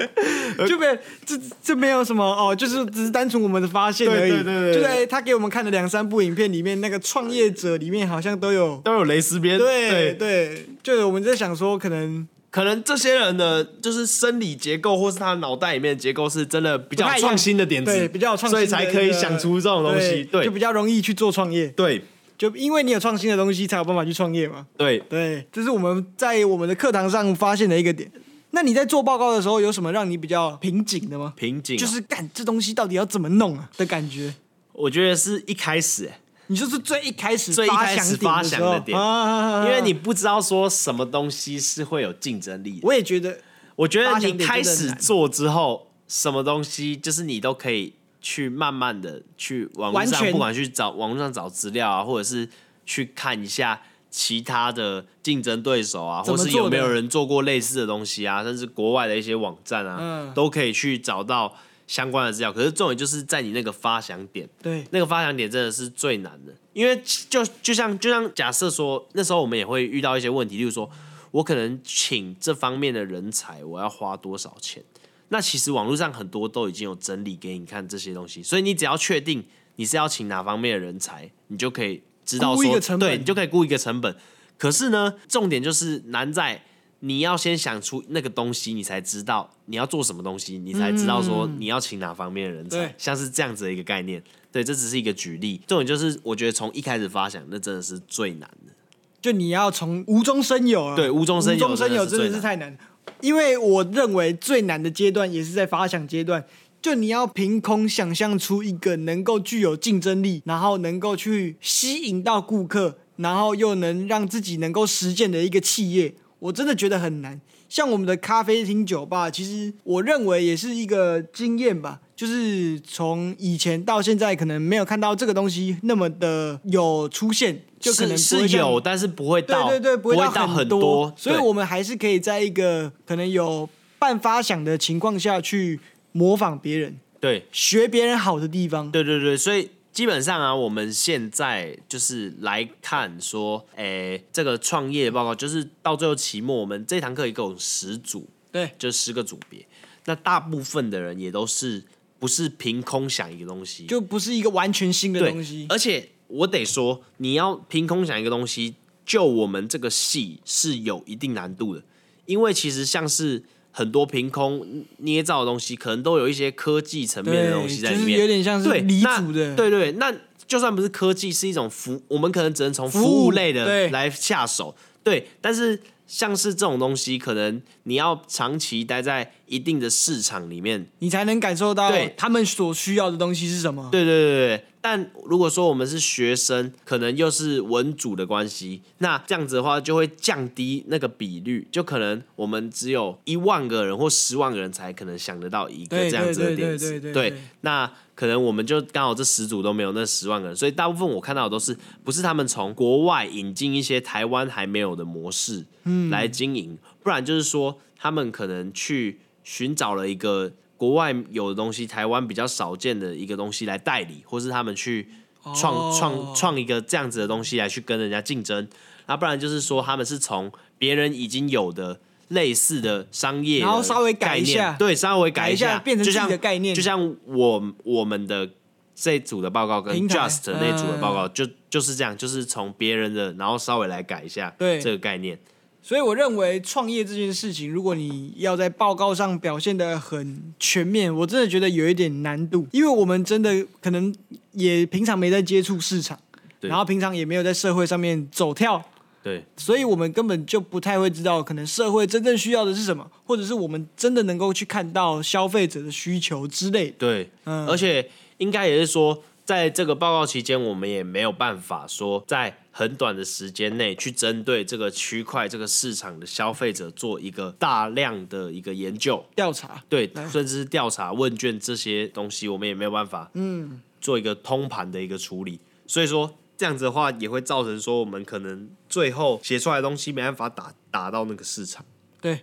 [0.67, 0.87] 就没
[1.25, 4.31] 这这没有什么哦，就是只是单纯我们的发现而已。
[4.31, 9.57] 对对对，对，就在他给我们看的两三部影片里面，那个创业者里面好像都有都有蕾丝边。
[9.57, 20.45] 对对，对，就我们在想说，可能可能这些人的就是生理结构，或是他脑袋里面的结构是真的比较创新的点子，对，比较创新，所以才可以想出这种东西，对，对。
[20.47, 22.03] 就比较容易去做创业，对。
[22.39, 24.65] 就因为你有创新的东西，才有办法去创业嘛。
[24.77, 28.09] 对对，这是我们在我们的课堂上发现的一个点。
[28.53, 31.35] 那你在做报告的时候，有什么让你比较瓶颈的吗？
[31.37, 34.33] 瓶颈、啊、就是干这东西到底要怎么弄啊的感觉。
[34.73, 42.81] 我觉得是一开始、欸，你就是最一开始最一开始发想的点，啊、因为你不知道说什么东西是会有竞争力的。
[42.85, 43.39] 我也觉得，
[43.75, 47.95] 我觉得你开始做之后，什么东西就是你都可以。
[48.21, 52.49] 去慢慢的去网络上，不管去找网络上找资料啊，或者是
[52.85, 61.55] 去看一下其他的竞争对手啊，或是有没有人做过类似的东西啊，甚至国外的一些网站啊，嗯、都可以去找到
[61.87, 62.53] 相关的资料。
[62.53, 70.91] 可是重点就是在你那个发想点，对，那个发想点真的是最难的，因为就就像就像假设说，那时候我们也会遇到一些问题，例如说
[71.31, 74.83] 我可能请这方面的人才，我要花多少钱？
[75.29, 79.45] 那其实网络上很多都已经有整理给你看这些东西，所以你只要确定
[79.77, 84.17] 你是要请哪方面的人才，你就可以知道说，对，你就可以估一个成本。
[84.57, 86.63] 可是呢，重点就是难在
[87.01, 94.23] 你要先想出那个东西，你才知道你要做什么东西，你才知道说你要请哪方面的人才，像是这样子的一个概念。
[94.51, 95.61] 对，这只是一个举例。
[95.67, 98.73] 重点就是我觉得从一开始发想，那真的是最难的。
[99.21, 102.77] 就你要从无中生有啊，对，无中生有，无中生有真的是太难。
[103.21, 106.45] 因为我认为最难的阶段也是在发想阶段，
[106.81, 117.41] 就你要凭空想象出一个能够具有竞争力，然后能够去吸引到顾客，然后又能让自己能够实践的一个企业，我真的觉得很难。
[117.69, 122.01] 像我们的咖啡厅酒吧，其实我认为也是一个经验吧。
[122.17, 135.81] 就是从以前到现在，可能没有看到这个东西那么的有出现，就可能是，是有，但是不会到，对对对，不会到很多，所以我们还是可以在一个可能有半发想的情况下去
[136.13, 149.67] 模仿别人，对，学别人好的地方，对对对，所以基本上啊，我们现在就是来看说，诶，这个创业报告，就是到最后期末，我们这堂课一共有十组，对，就十个组别，
[150.05, 151.85] 那大部分的人也都是。
[152.21, 155.67] 不是凭空想一个东西，就不是一个完全新的东西。
[155.69, 161.83] 而且我得说，你要凭空想一个东西，就我们这个戏是有一定难度的，
[162.27, 169.55] 因为其实像是很多凭空捏造的东西，可能都有一些科技层面的东西在里面，就是、有点像是离谱的。
[169.57, 170.15] 对对，那
[170.47, 174.75] 就算不是科技，是一种服，我们可能只能从服务类的来下手。
[175.03, 183.89] 对，但是像是这种东西，可能你要长期待在一定的市场里面，你才能感受到对他们所需要的东西是什么。
[183.93, 184.65] 对对对对。
[184.81, 196.99] 但如果说我们是学生，可能又是文组的关系，那这样子的话就会降低那个比率，就可能我们只有一万个人或十万个人才可能想得到一个这样子的点子。
[197.13, 210.53] 对，那可能我们就刚好这十组都没有那十万个人，所以大部分我看到的都是不是他们从国外引进一些台湾还没有的模式，嗯，来经营，不然就是说他们可能去寻找了一个。
[210.79, 215.09] 国外有的东西，台湾比较少见的一个东西来代理，或是他们去
[215.57, 218.69] 创创创一个这样子的东西来去跟人家竞争，
[219.07, 221.99] 那不然就是说他们是从别人已经有的
[222.29, 228.49] 类似的商业，然后稍微改一下，对，稍微改一下，变成自己的概念，就像，就像我我们的
[228.95, 234.81] 这组的报告跟 Just 那组的报告，就就是这样，就是从别人的，然后稍微来改一下，对。
[234.81, 235.39] 这个概念。
[235.81, 244.15] 所以我认为创业这件事情，如果你要在报告上表现的很全面，我真的觉得有一点难度，因为我们真的可能
[244.53, 246.19] 也平常没在接触市场，
[246.61, 248.85] 然后平常也没有在社会上面走跳，
[249.23, 256.97] 对，所以我们根本就不太会知道，可能社会真正需要的是什么，或者是我们真的能够去看到消费者的需求之类的。
[256.99, 259.23] 对，嗯，而且应该也是说。
[259.49, 275.59] 在这个报告期间，我们也没有办法说在很短的时间内去针对这个区块、这个市场的消费者做一个大量的一个研究调查，对，甚至是调查问卷这些东西，我们也没有办法，嗯，做一个通盘的一个处理。
[275.87, 281.83] 所以说这样子的话，也会造成说我们可能最后写出来的东西没办法打打到那个市场。
[282.21, 282.43] 对，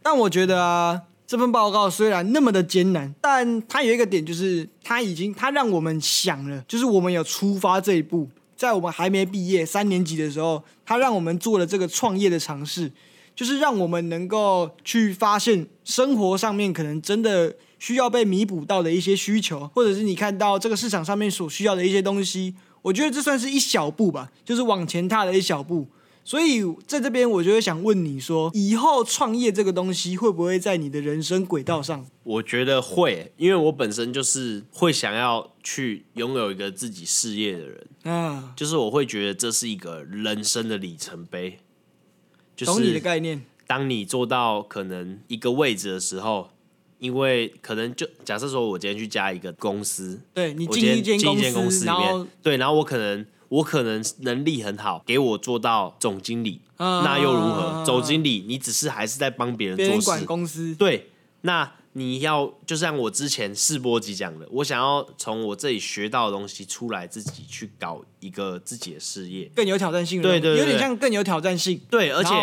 [0.00, 1.02] 但我觉得啊。
[1.26, 12.92] 这份报告虽然那么的艰难，但它有一个点，就是它已经它让我们想了，就是我们有出发这一步，在我们还没毕业三年级的时候，它让我们做了这个创业的尝试，
[13.34, 22.54] 就是让我们能够去发现生活上面可能真的需要被弥补到的一些需求，或者是你看到这个市场上面所需要的一些东西，
[22.84, 25.88] 我觉得这算是一小步吧，就是往前踏了一小步。
[26.22, 32.06] 所以在这边，我就会想问你说，以后创业这个东西会不会在你的人生轨道上？
[32.22, 41.58] 我觉得会，因为我本身就是会想要去拥有一个自己事业的人，嗯，就是我会觉得这是一个人生的里程碑。
[42.56, 43.44] 就是懂你的概念。
[43.66, 46.50] 当你做到可能一个位置的时候，
[46.98, 51.18] 因为可能就假设说我今天去加一个公司，对，你进一间
[51.52, 53.26] 公司里面，对，然后我可能。
[53.50, 57.84] 我可能能力很好，给我做到总经理，啊、那又如何？
[57.84, 60.06] 总经理，你只是还是在帮别人做事。
[60.06, 60.74] 管公司。
[60.74, 61.10] 对，
[61.42, 70.20] 那你要就像我之前试播集讲的，我想要从我这里学到的东西出来，自己去搞一个自己的事业，更有挑战性。
[70.20, 71.80] 对，对对，有点像更有挑战性。
[71.88, 72.34] 对，而且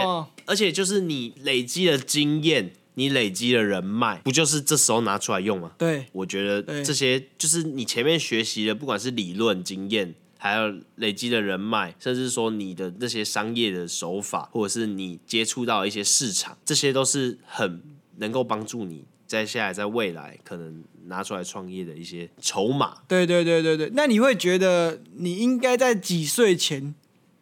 [0.45, 5.71] 而且就是你累积的经验，你累积了人脉，不就是这时候拿出来用吗？
[5.77, 10.15] 对，我觉得这些就是你前面学习的，不管是理论经验。
[10.43, 17.79] 还有累积的人脉，甚至说你的那些商业的手法，或者是你接触到一些市场，这些都是很
[18.17, 23.03] 能够帮助你在下来在未来可能拿出来创业的一些筹码。
[23.07, 26.95] 对对对对对，那你会觉得你应该在几岁前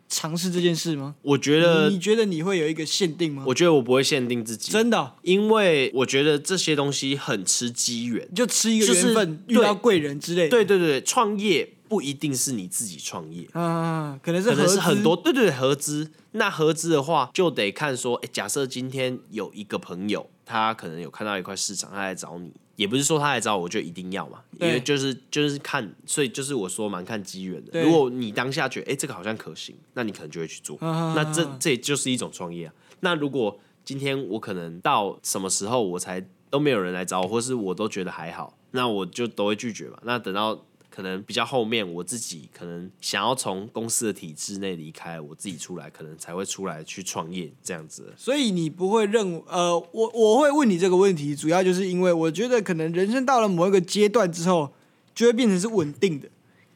[0.10, 1.16] 尝试这件事吗？
[1.22, 3.43] 我觉得你，你觉得你会有一个限定吗？
[3.47, 10.49] 我觉得我不会限定自己，真的，因为我觉得这些东西很吃机缘，就吃一个缘分，遇到贵人之类的。
[10.49, 11.76] 对对对，创业。
[11.89, 16.12] 不一定是你自己创业啊，可能是可能是很多对对合资。
[16.34, 27.84] 那合资的话，就得看说，哎，假设今天有一个朋友，他可能有看到一块市场，他来找你，也不是说他来找我就一定要嘛，因为就是就是看，所以就是我说蛮看机缘的。
[27.84, 30.77] 如果你当下觉得哎这个好像可行，那你可能就会去做。
[30.80, 32.73] 那这这也就是一种创业啊。
[33.01, 39.99] 那如果今天我可能到什么时候我才都没有人来找我，或是我都觉得还好，那我就都会拒绝嘛。
[40.03, 40.65] 那等到。
[41.00, 48.14] 可能比较后面，我自己可能想要从公司的体制内离开，我自己出来，可能才会出来去创业这样子。
[48.18, 54.74] 所以你不会认呃，我我会问你这个问题，主要就是因为我觉得可能人生到了某一个阶段之后，
[55.16, 56.28] 就会变成是稳定的，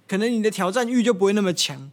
[0.08, 1.92] 可能你的挑战欲就不会那么强，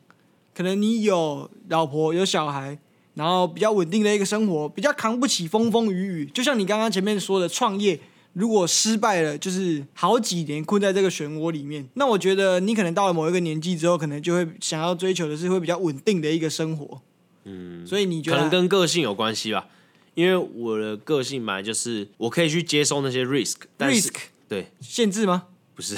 [0.54, 2.78] 可能你有老婆有小孩，
[3.14, 6.26] 然后比较稳定的一个生活，比较扛不起风风雨雨。
[6.26, 7.98] 就像你刚刚前面说的创业。
[8.32, 11.88] 如果失败了，就是好几年困在这个漩涡里面。
[11.94, 17.00] 那我觉得你可能到了某一个年纪之后，可能就会想要追求的是会比较稳定的一个生活。
[17.44, 19.66] 嗯，所以你觉得可能跟个性有关系吧？
[20.14, 24.12] 因为我的个性本来就是我可以去接受那些 risk，risk
[24.48, 25.44] 对限制吗？
[25.74, 25.96] 不是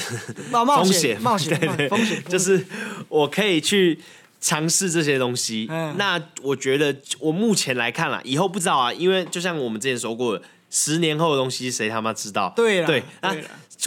[0.50, 2.64] 冒冒险冒险对对风险 就是
[3.08, 3.98] 我可以去
[4.40, 5.66] 尝试这些东西。
[5.68, 12.50] 嗯那我觉得我目前来看啦，以后不知道啊，因为就像我们之前说过的，十年后的东西谁他妈知道？
[12.56, 13.36] 对啦对，那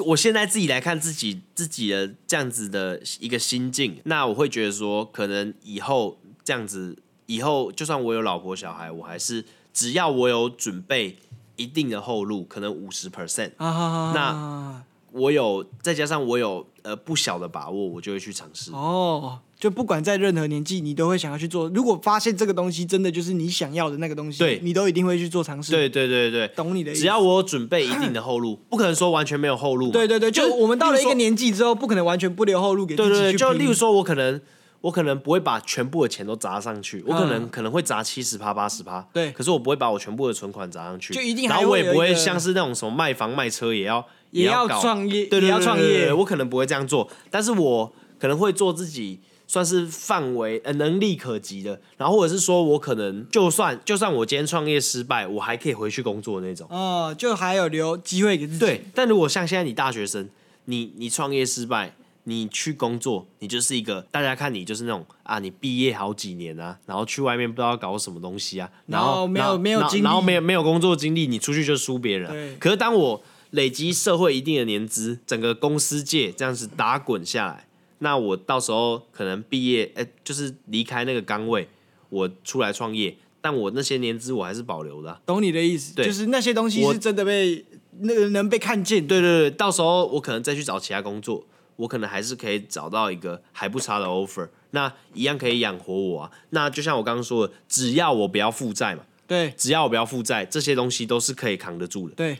[0.05, 11.17] 我现在自己来看自己自己的这样子的一个心境，那我会觉得说，可能以后这样子，以后就算我有老婆小孩，我还是只要我有准备
[11.55, 18.71] 一定的后路，可能五十 percent，啊，那我有再加上我有呃不小的把握，我就会去尝试。
[18.73, 21.69] 哦，就不管在任何年纪，你都会想要去做。
[21.69, 25.71] 如果发现这个东西真的就是你想要的那个东西，对你都一定会去做尝试。
[25.71, 27.01] 对对对对，懂你的意思。
[27.01, 29.91] 只要我有准备一定的后路，不可能说完全没有后路。
[29.91, 34.39] 对对对，就就我们到了一个年纪之后，不可能完全不留后路给自己对对对，就例如说，我可能
[34.81, 46.13] 我可能不会把全部的钱都砸上去，我可能、可能会砸七十趴、八十趴，嗯对可是我不会把我全部的存款砸上去，就一定还然后我也不会像是那种什么卖房卖车也要也要搞创业，对要创业。
[46.13, 56.67] 我可能不会这样做，但是我可能会做自己算是范围呃能力可及的，然后或者是说我可能就算就算我今天创业失败，我还可以回去工作的那种。
[56.69, 58.59] 哦，就还有留机会给自己。
[58.59, 60.29] 对，但如果像现在你大学生，
[60.65, 77.67] 你你创业失败，你去工作，你就是一个大家看你就是那种啊，你毕业好几年啊，然后去外面不知道搞什么东西啊，然后没有后没有经历然后没有没有工作经历，你出去就输别人可是当我累积社会一定的年资，整个公司界这样子打滚下来，
[77.99, 81.67] 那我到时候可能毕业，哎、就是离开那个岗位，
[82.09, 87.65] 我出来创业，但我那些年资我还是保留的啊、懂你的意思，对就是那些东西是真的被
[87.99, 89.05] 那个能被看见。
[89.07, 91.45] 对对对，到时候我可能再去找其他工作，
[91.77, 96.31] 我可能还是可以找到一个还不差的 offer，那一样可以养活我啊。
[96.49, 102.15] 那就像我刚刚说的，只要我不要负债嘛，对只要我不要负债，这些东西都是可以扛得住的。
[102.15, 102.39] 对。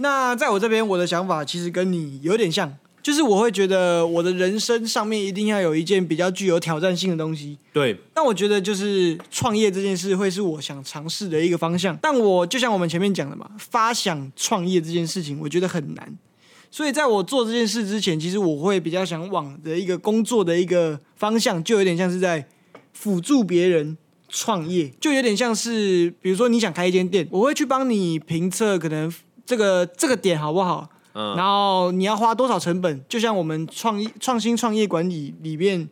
[0.00, 7.56] 那在我这边，我的想法其实跟你有点像，就是我会觉得我的人生上面一定要有一件比较具有挑战性的东西。
[7.72, 11.96] 对但我觉得就是创业这件事会是我想尝试的一个方向。
[12.02, 16.18] 但我就像我们前面讲的嘛，发想创业这件事情，我觉得很难。
[16.70, 22.46] 所以在我做这件事之前，其实我会比较想往的一个工作的一个方向，就有点像是在
[22.92, 23.96] 辅助别人
[24.28, 29.10] 创业，就有点像是比如说你想开一间店，我会去帮你评测可能
[29.46, 35.88] 这个这个点好不好，嗯然后你要花多少成本，就像我们创业创新创业管理里面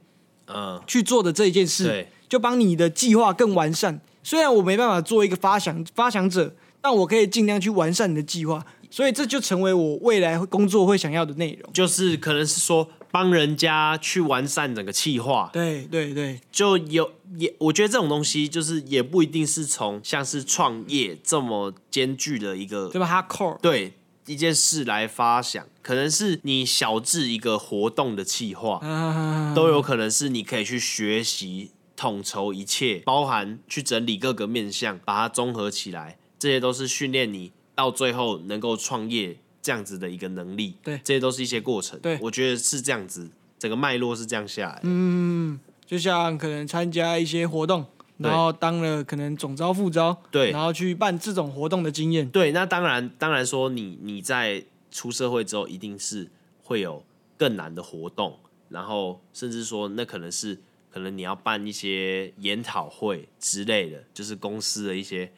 [0.46, 1.84] 嗯，去做的这一件事。
[1.84, 4.00] 对就帮你的计划更完善。
[4.24, 11.72] 虽然我没办法做一个发想发想者，但我可以尽量去完善你的计划，所以这就成为我未来工作会想要的内容。
[11.72, 17.08] 就是可能是说帮人家去完善整个企划，对对对就有
[17.38, 23.92] 也，我觉得这种东西就是也不一定是从像是创业这么艰巨的一个对吧？Hardcore 对
[24.26, 40.76] 一件事来发想，可能是你小至一个活动的企划， 啊，都有可能是你可以去学习统筹一切，包含去整理各个面向，把它综合起来，这些都是训练你到最后能够创业这样子的一个能力。
[40.82, 41.98] 对这些都是一些过程。
[42.00, 44.80] 对我觉得是这样子，整个脉络是这样下来的。
[44.82, 50.50] 嗯，就像可能参加一些活动，对然后当了可能总招副招，对。
[50.50, 52.28] 然后去办这种活动的经验。
[52.30, 56.30] 对，那当然，当然说你你在出社会之后，一定是
[56.62, 57.04] 会有
[57.36, 58.38] 更难的活动，
[58.70, 60.58] 然后甚至说那可能是
[60.90, 65.30] 可能你要办一些研讨会之类的，就是公司的一些，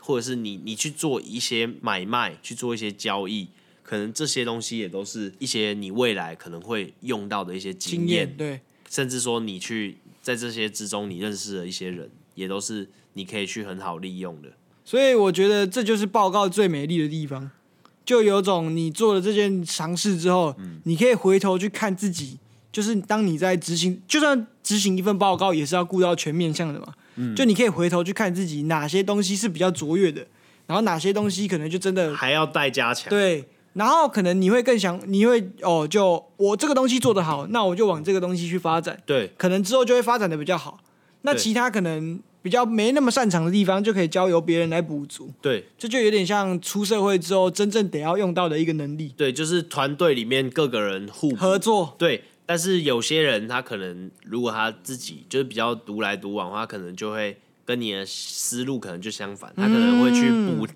[0.00, 3.48] 或者是你你去做一些买卖，去做一些交易，
[3.84, 8.60] 可能这些东西也都是一些你未来可能会用到的一些经验，经验对，
[8.90, 14.48] 甚至说你去在这些之中你认识了一些人，也都是你可以去很好利用的。
[14.84, 17.50] 所以我觉得这就是报告最美丽的地方，
[18.04, 20.54] 就有种你做了这件尝试之后，
[20.84, 22.38] 你可以回头去看自己，
[22.70, 26.94] 就是当你在执行，就算执行一份报告，也是要顾到全面向的嘛。
[27.36, 30.26] 就你可以回头去看自己哪些东西是比较卓越的，
[30.66, 33.08] 然后哪些东西可能就真的还要再加强。
[33.08, 40.80] 对，然后可能你会更想，你会哦，就我这个东西做得好，那我就往这个东西去发展，对可能之后就会发展的比较好。
[41.24, 45.30] 那其他可能比较没那么擅长的地方，就可以交由别人来补足。
[45.40, 45.66] 对。
[45.78, 51.94] 这就有点像出社会之后真正得要用到的一个能力，对，就是团队里面各个人互合作。
[51.98, 60.66] 对，但是有些人他可能如果他自己就是比较独来独往，的话可能就会跟你的思路可能就相反，他可能会去补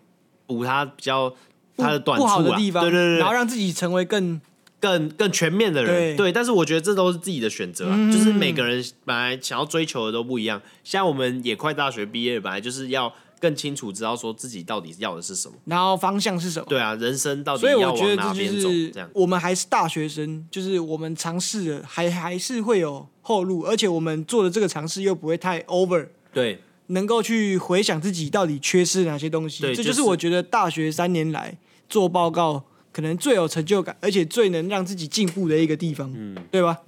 [0.46, 1.30] 补他比较
[1.76, 4.40] 他的短处啊，的地方，对对对，然后让自己成为更
[4.80, 10.60] 更更全面的人，对但是我觉得这都是自己的选择、啊，就是每个人本来想要追求的都不一样。
[10.84, 16.66] 像我们也快大学毕业，本来就是要更清楚知道说自己到底要的是什么，然后方向是什么？
[16.68, 18.68] 对啊，人生到底要往哪边走？
[18.68, 29.62] 这样，我们还是大学生，就是我们尝试了，还还是会有后路，而且我们做的这个尝试又不会太 over，对能够去回想自己到底缺失哪些东西。
[29.62, 31.58] 对这就是我觉得大学三年来
[31.88, 32.64] 做报告
[32.98, 36.78] 可能最有成就感，而且最能让自己进步的一个地方，嗯，对吧？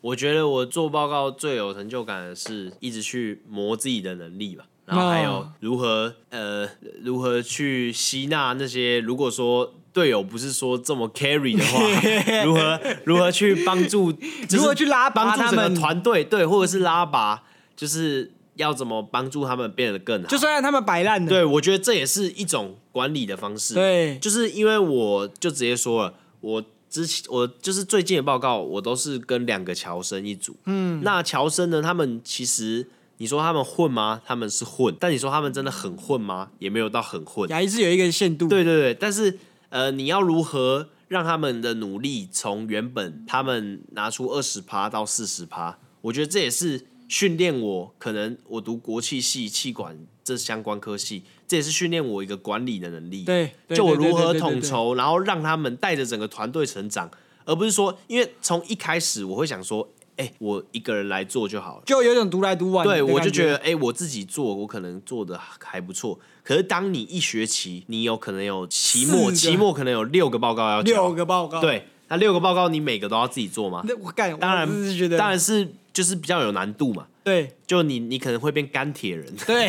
[0.00, 6.68] 我觉得我做报告最有成就感的是一直去磨自己的能力吧，然后还有如何呃
[7.04, 11.78] 如何去吸纳那些如果说队友不是说这么 carry 的话，
[12.44, 14.12] 如何如何去帮助，
[14.50, 15.72] 如何去拉拔他们？
[15.76, 17.44] 团队，对，或者是拉拔，
[17.76, 30.54] 就是要怎么帮助他们变得更好，就算让他们摆烂了，对，我觉得这也是一种管理的方式，对，就是因为我就直接说了，我之前我就是最近的报告，我都是跟两个乔生一组。
[30.66, 32.86] 嗯，那乔生呢，他们其实
[33.16, 34.20] 你说他们混吗？
[34.26, 36.50] 他们是混，但你说他们真的很混吗？
[36.58, 38.46] 也没有到很混，还是有一个限度。
[38.46, 39.38] 对对对，但是
[39.70, 45.78] 呃，你要如何让他们的努力从原本他们拿出二十趴到四十趴？
[46.02, 49.94] 我觉得这也是训练我，可能我读国企系、气管
[50.24, 51.22] 这相关科系。
[51.46, 57.10] 这也是训练我一个管理的能力，对，就我如何统筹，然后让他们带着整个团队成长，
[57.44, 59.86] 而不是说，因为从一开始我会想说，
[60.16, 62.82] 哎，我一个人来做就好了，就有种独来独往。
[62.82, 66.18] 对，我就觉得，哎，我自己做，我可能做的还不错。
[66.42, 73.84] 可是当你一学期，你有可能有期末，期末可能有六个报告要交，六个报告，对，那六个报告你每个都要自己做吗？
[73.86, 77.06] 那我干，当然是觉得，当然是就是比较有难度嘛。
[77.24, 79.32] 对，就你你可能会变钢铁人。
[79.46, 79.68] 对，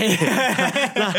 [0.96, 1.14] 那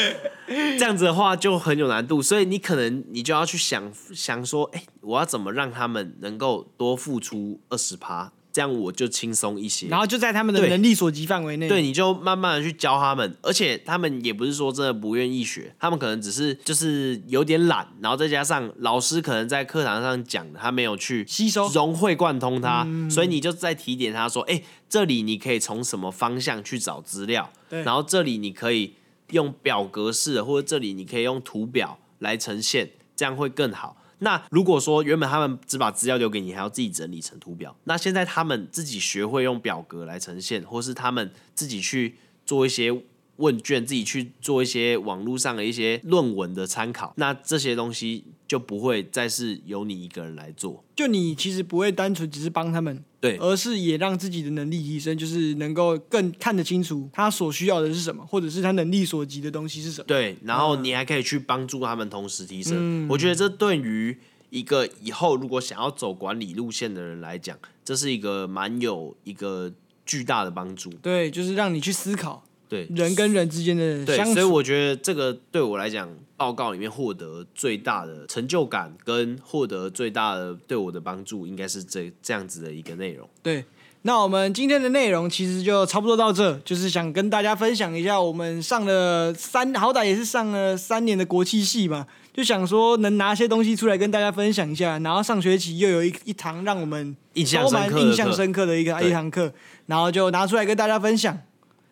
[0.77, 9.89] 这样子的话就很有难度，所以你可能你就要去想想说，哎、欸，我要怎么让他们能够多付出二十趴，这样我就轻松一些。
[9.89, 24.65] 然后就在他们的能力所及范围内，对，你就慢慢的去教他们，而且他们也不是说真的不愿意学，他们可能只是就是有点懒，然后再加上老师可能在课堂上讲，他没有去吸收融会贯通他，所以你就再提点他说，哎、欸。
[24.87, 27.51] 这里你可以从什么方向去找资料？
[27.69, 28.95] 对，然后这里你可以
[29.31, 33.97] 用表格式，或者这里你可以用图表来呈现，这样会更好。
[34.21, 42.15] 那如果说原本他们只把资料留给你，还要自己整理成图表，那现在他们自己学会用表格来呈现，或是他们自己去
[42.47, 42.91] 做一些
[43.37, 50.85] 问卷，自己去做一些网络上的一些论文的参考，那这些东西就不会再是由你一个人来做。
[50.95, 53.03] 就你其实不会单纯只是帮他们。
[53.21, 60.05] 对，而是也让自己的能力提升，就是能够更看得清楚他所需要的是什么，或者是他能力所及的东西是什么。
[60.07, 62.77] 对，然后你还可以去帮助他们同时提升。
[62.79, 64.17] 嗯，我觉得这对于
[64.51, 69.73] 一个以后如果想要走管理路线的人来讲，这是一个蛮有一个
[70.07, 70.91] 巨大的帮助。
[71.03, 72.45] 对，就是让你去思考。
[72.69, 83.29] 对人跟人之间的相处，对，所以我觉得这个对我来讲，报告里面获得最大的成就感跟获得最大的对我的帮助，应该是这这样子的一个内容。
[83.43, 83.65] 对，
[84.03, 94.99] 那我们今天的内容其实就差不多到这，就是想跟大家分享一下，我们上了三，好歹也是上了三年的国际系嘛，就想说能拿些东西出来跟大家分享一下。
[94.99, 99.53] 然后上学期又有一一堂让我们印象深刻、印象深刻的一个一堂课，
[99.87, 101.39] 然后就拿出来跟大家分享。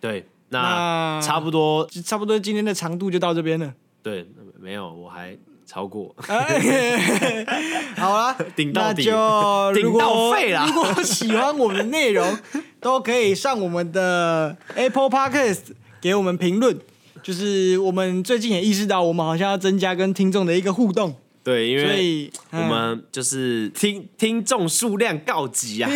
[0.00, 0.26] 对。
[0.60, 3.72] 那差不多，差不多今天的长度就到这边了。
[4.02, 4.26] 对，
[4.60, 6.14] 没有，我还超过。
[7.96, 10.66] 好了， 顶到底，那就 顶到废了。
[10.66, 12.38] 如果喜欢我们的内容，
[12.80, 16.78] 都可以上我们的 Apple Podcast 给我们评论。
[17.22, 21.14] 就是我们最近也意识到，我们好像要增加跟听众的一个互动。
[21.44, 25.90] 对，因为我们就是听听众数量告急啊，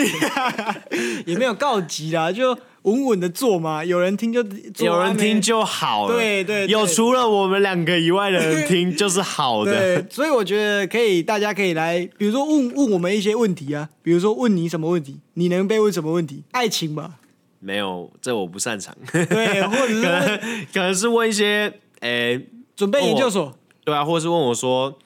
[1.27, 2.57] 也没有告急啦，就。
[2.87, 4.45] 稳稳的做嘛，有人听就
[4.85, 6.15] 有人听就好了。
[6.15, 9.73] 对，对对，有除了我们两个以外的人听就是好的。
[10.03, 16.45] 对，所以我觉得可以，大家可以来，比如说问问我们一些问题啊，比如说问你什么问题，你能被问什么问题？
[16.53, 17.15] 爱情吧？
[17.59, 18.97] 没有，这我不擅长。
[19.13, 20.39] 对，或者是 可能
[20.73, 23.53] 可能是问一些，诶、欸，准备研究所。
[23.85, 24.97] 对啊，或者是问我说。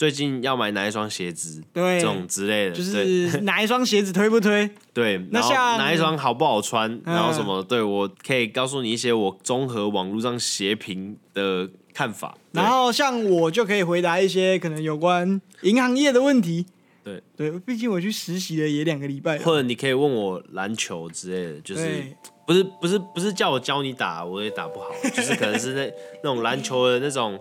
[0.00, 1.62] 最近要买哪一双鞋子？
[1.74, 4.66] 对，这种之类的，就是 哪一双鞋子推不推？
[4.94, 6.90] 对，那像哪一双好不好穿？
[6.90, 7.62] 嗯、然后什么？
[7.62, 12.34] 对，我可以告诉你一些我综合网络上鞋评的看法。
[12.52, 16.64] 然后像我就可以回答一些可能有关银行业的问题。
[17.04, 19.36] 对对，毕竟我去实习了也两个礼拜。
[19.40, 22.02] 或者你可以问我篮球之类的，就是
[22.46, 25.92] 不是不是不是叫我教你打，我也打不好，就是可能是那
[26.24, 27.38] 那种篮球的那种。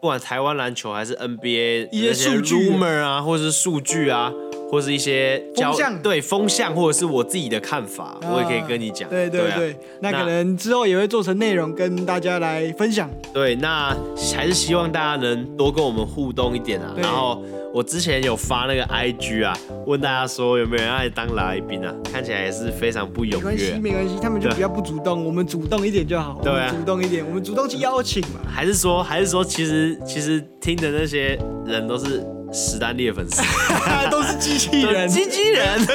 [0.00, 4.32] 不管台湾篮球还是 NBA 一些数据 rumor 啊，或者是数据啊，
[4.70, 9.08] 或是一些风向对风向，或者是我自己的看法，啊我也可以跟你讲。
[9.08, 13.08] 对对对，啊那可能之后也会做成内容跟大家来分享。
[13.32, 13.96] 对，那
[14.34, 16.94] 还是希望大家能多跟我们互动一点啊。
[16.96, 17.42] 然后
[17.72, 19.56] 我之前有发那个 IG 啊，
[19.86, 21.94] 问大家说有没有人爱当来宾啊？
[22.12, 26.40] 看起来也是非常不踊跃没关系，没关系，他们就比较不主动，我们主动一点就好。
[26.42, 28.40] 对啊主动一点，我们主动去邀请嘛。
[28.48, 33.42] 还是说，还是说，其实其实听的那些人都是史丹利的粉丝，
[34.10, 35.86] 都是机器人，机器人，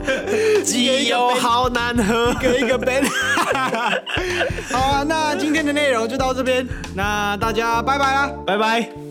[0.64, 2.30] 机油好难喝。
[2.30, 3.04] 一个一个 ban。
[4.72, 8.30] 好啊，那今天的内容就到这边，那大家拜拜啦。
[8.46, 9.09] 拜拜。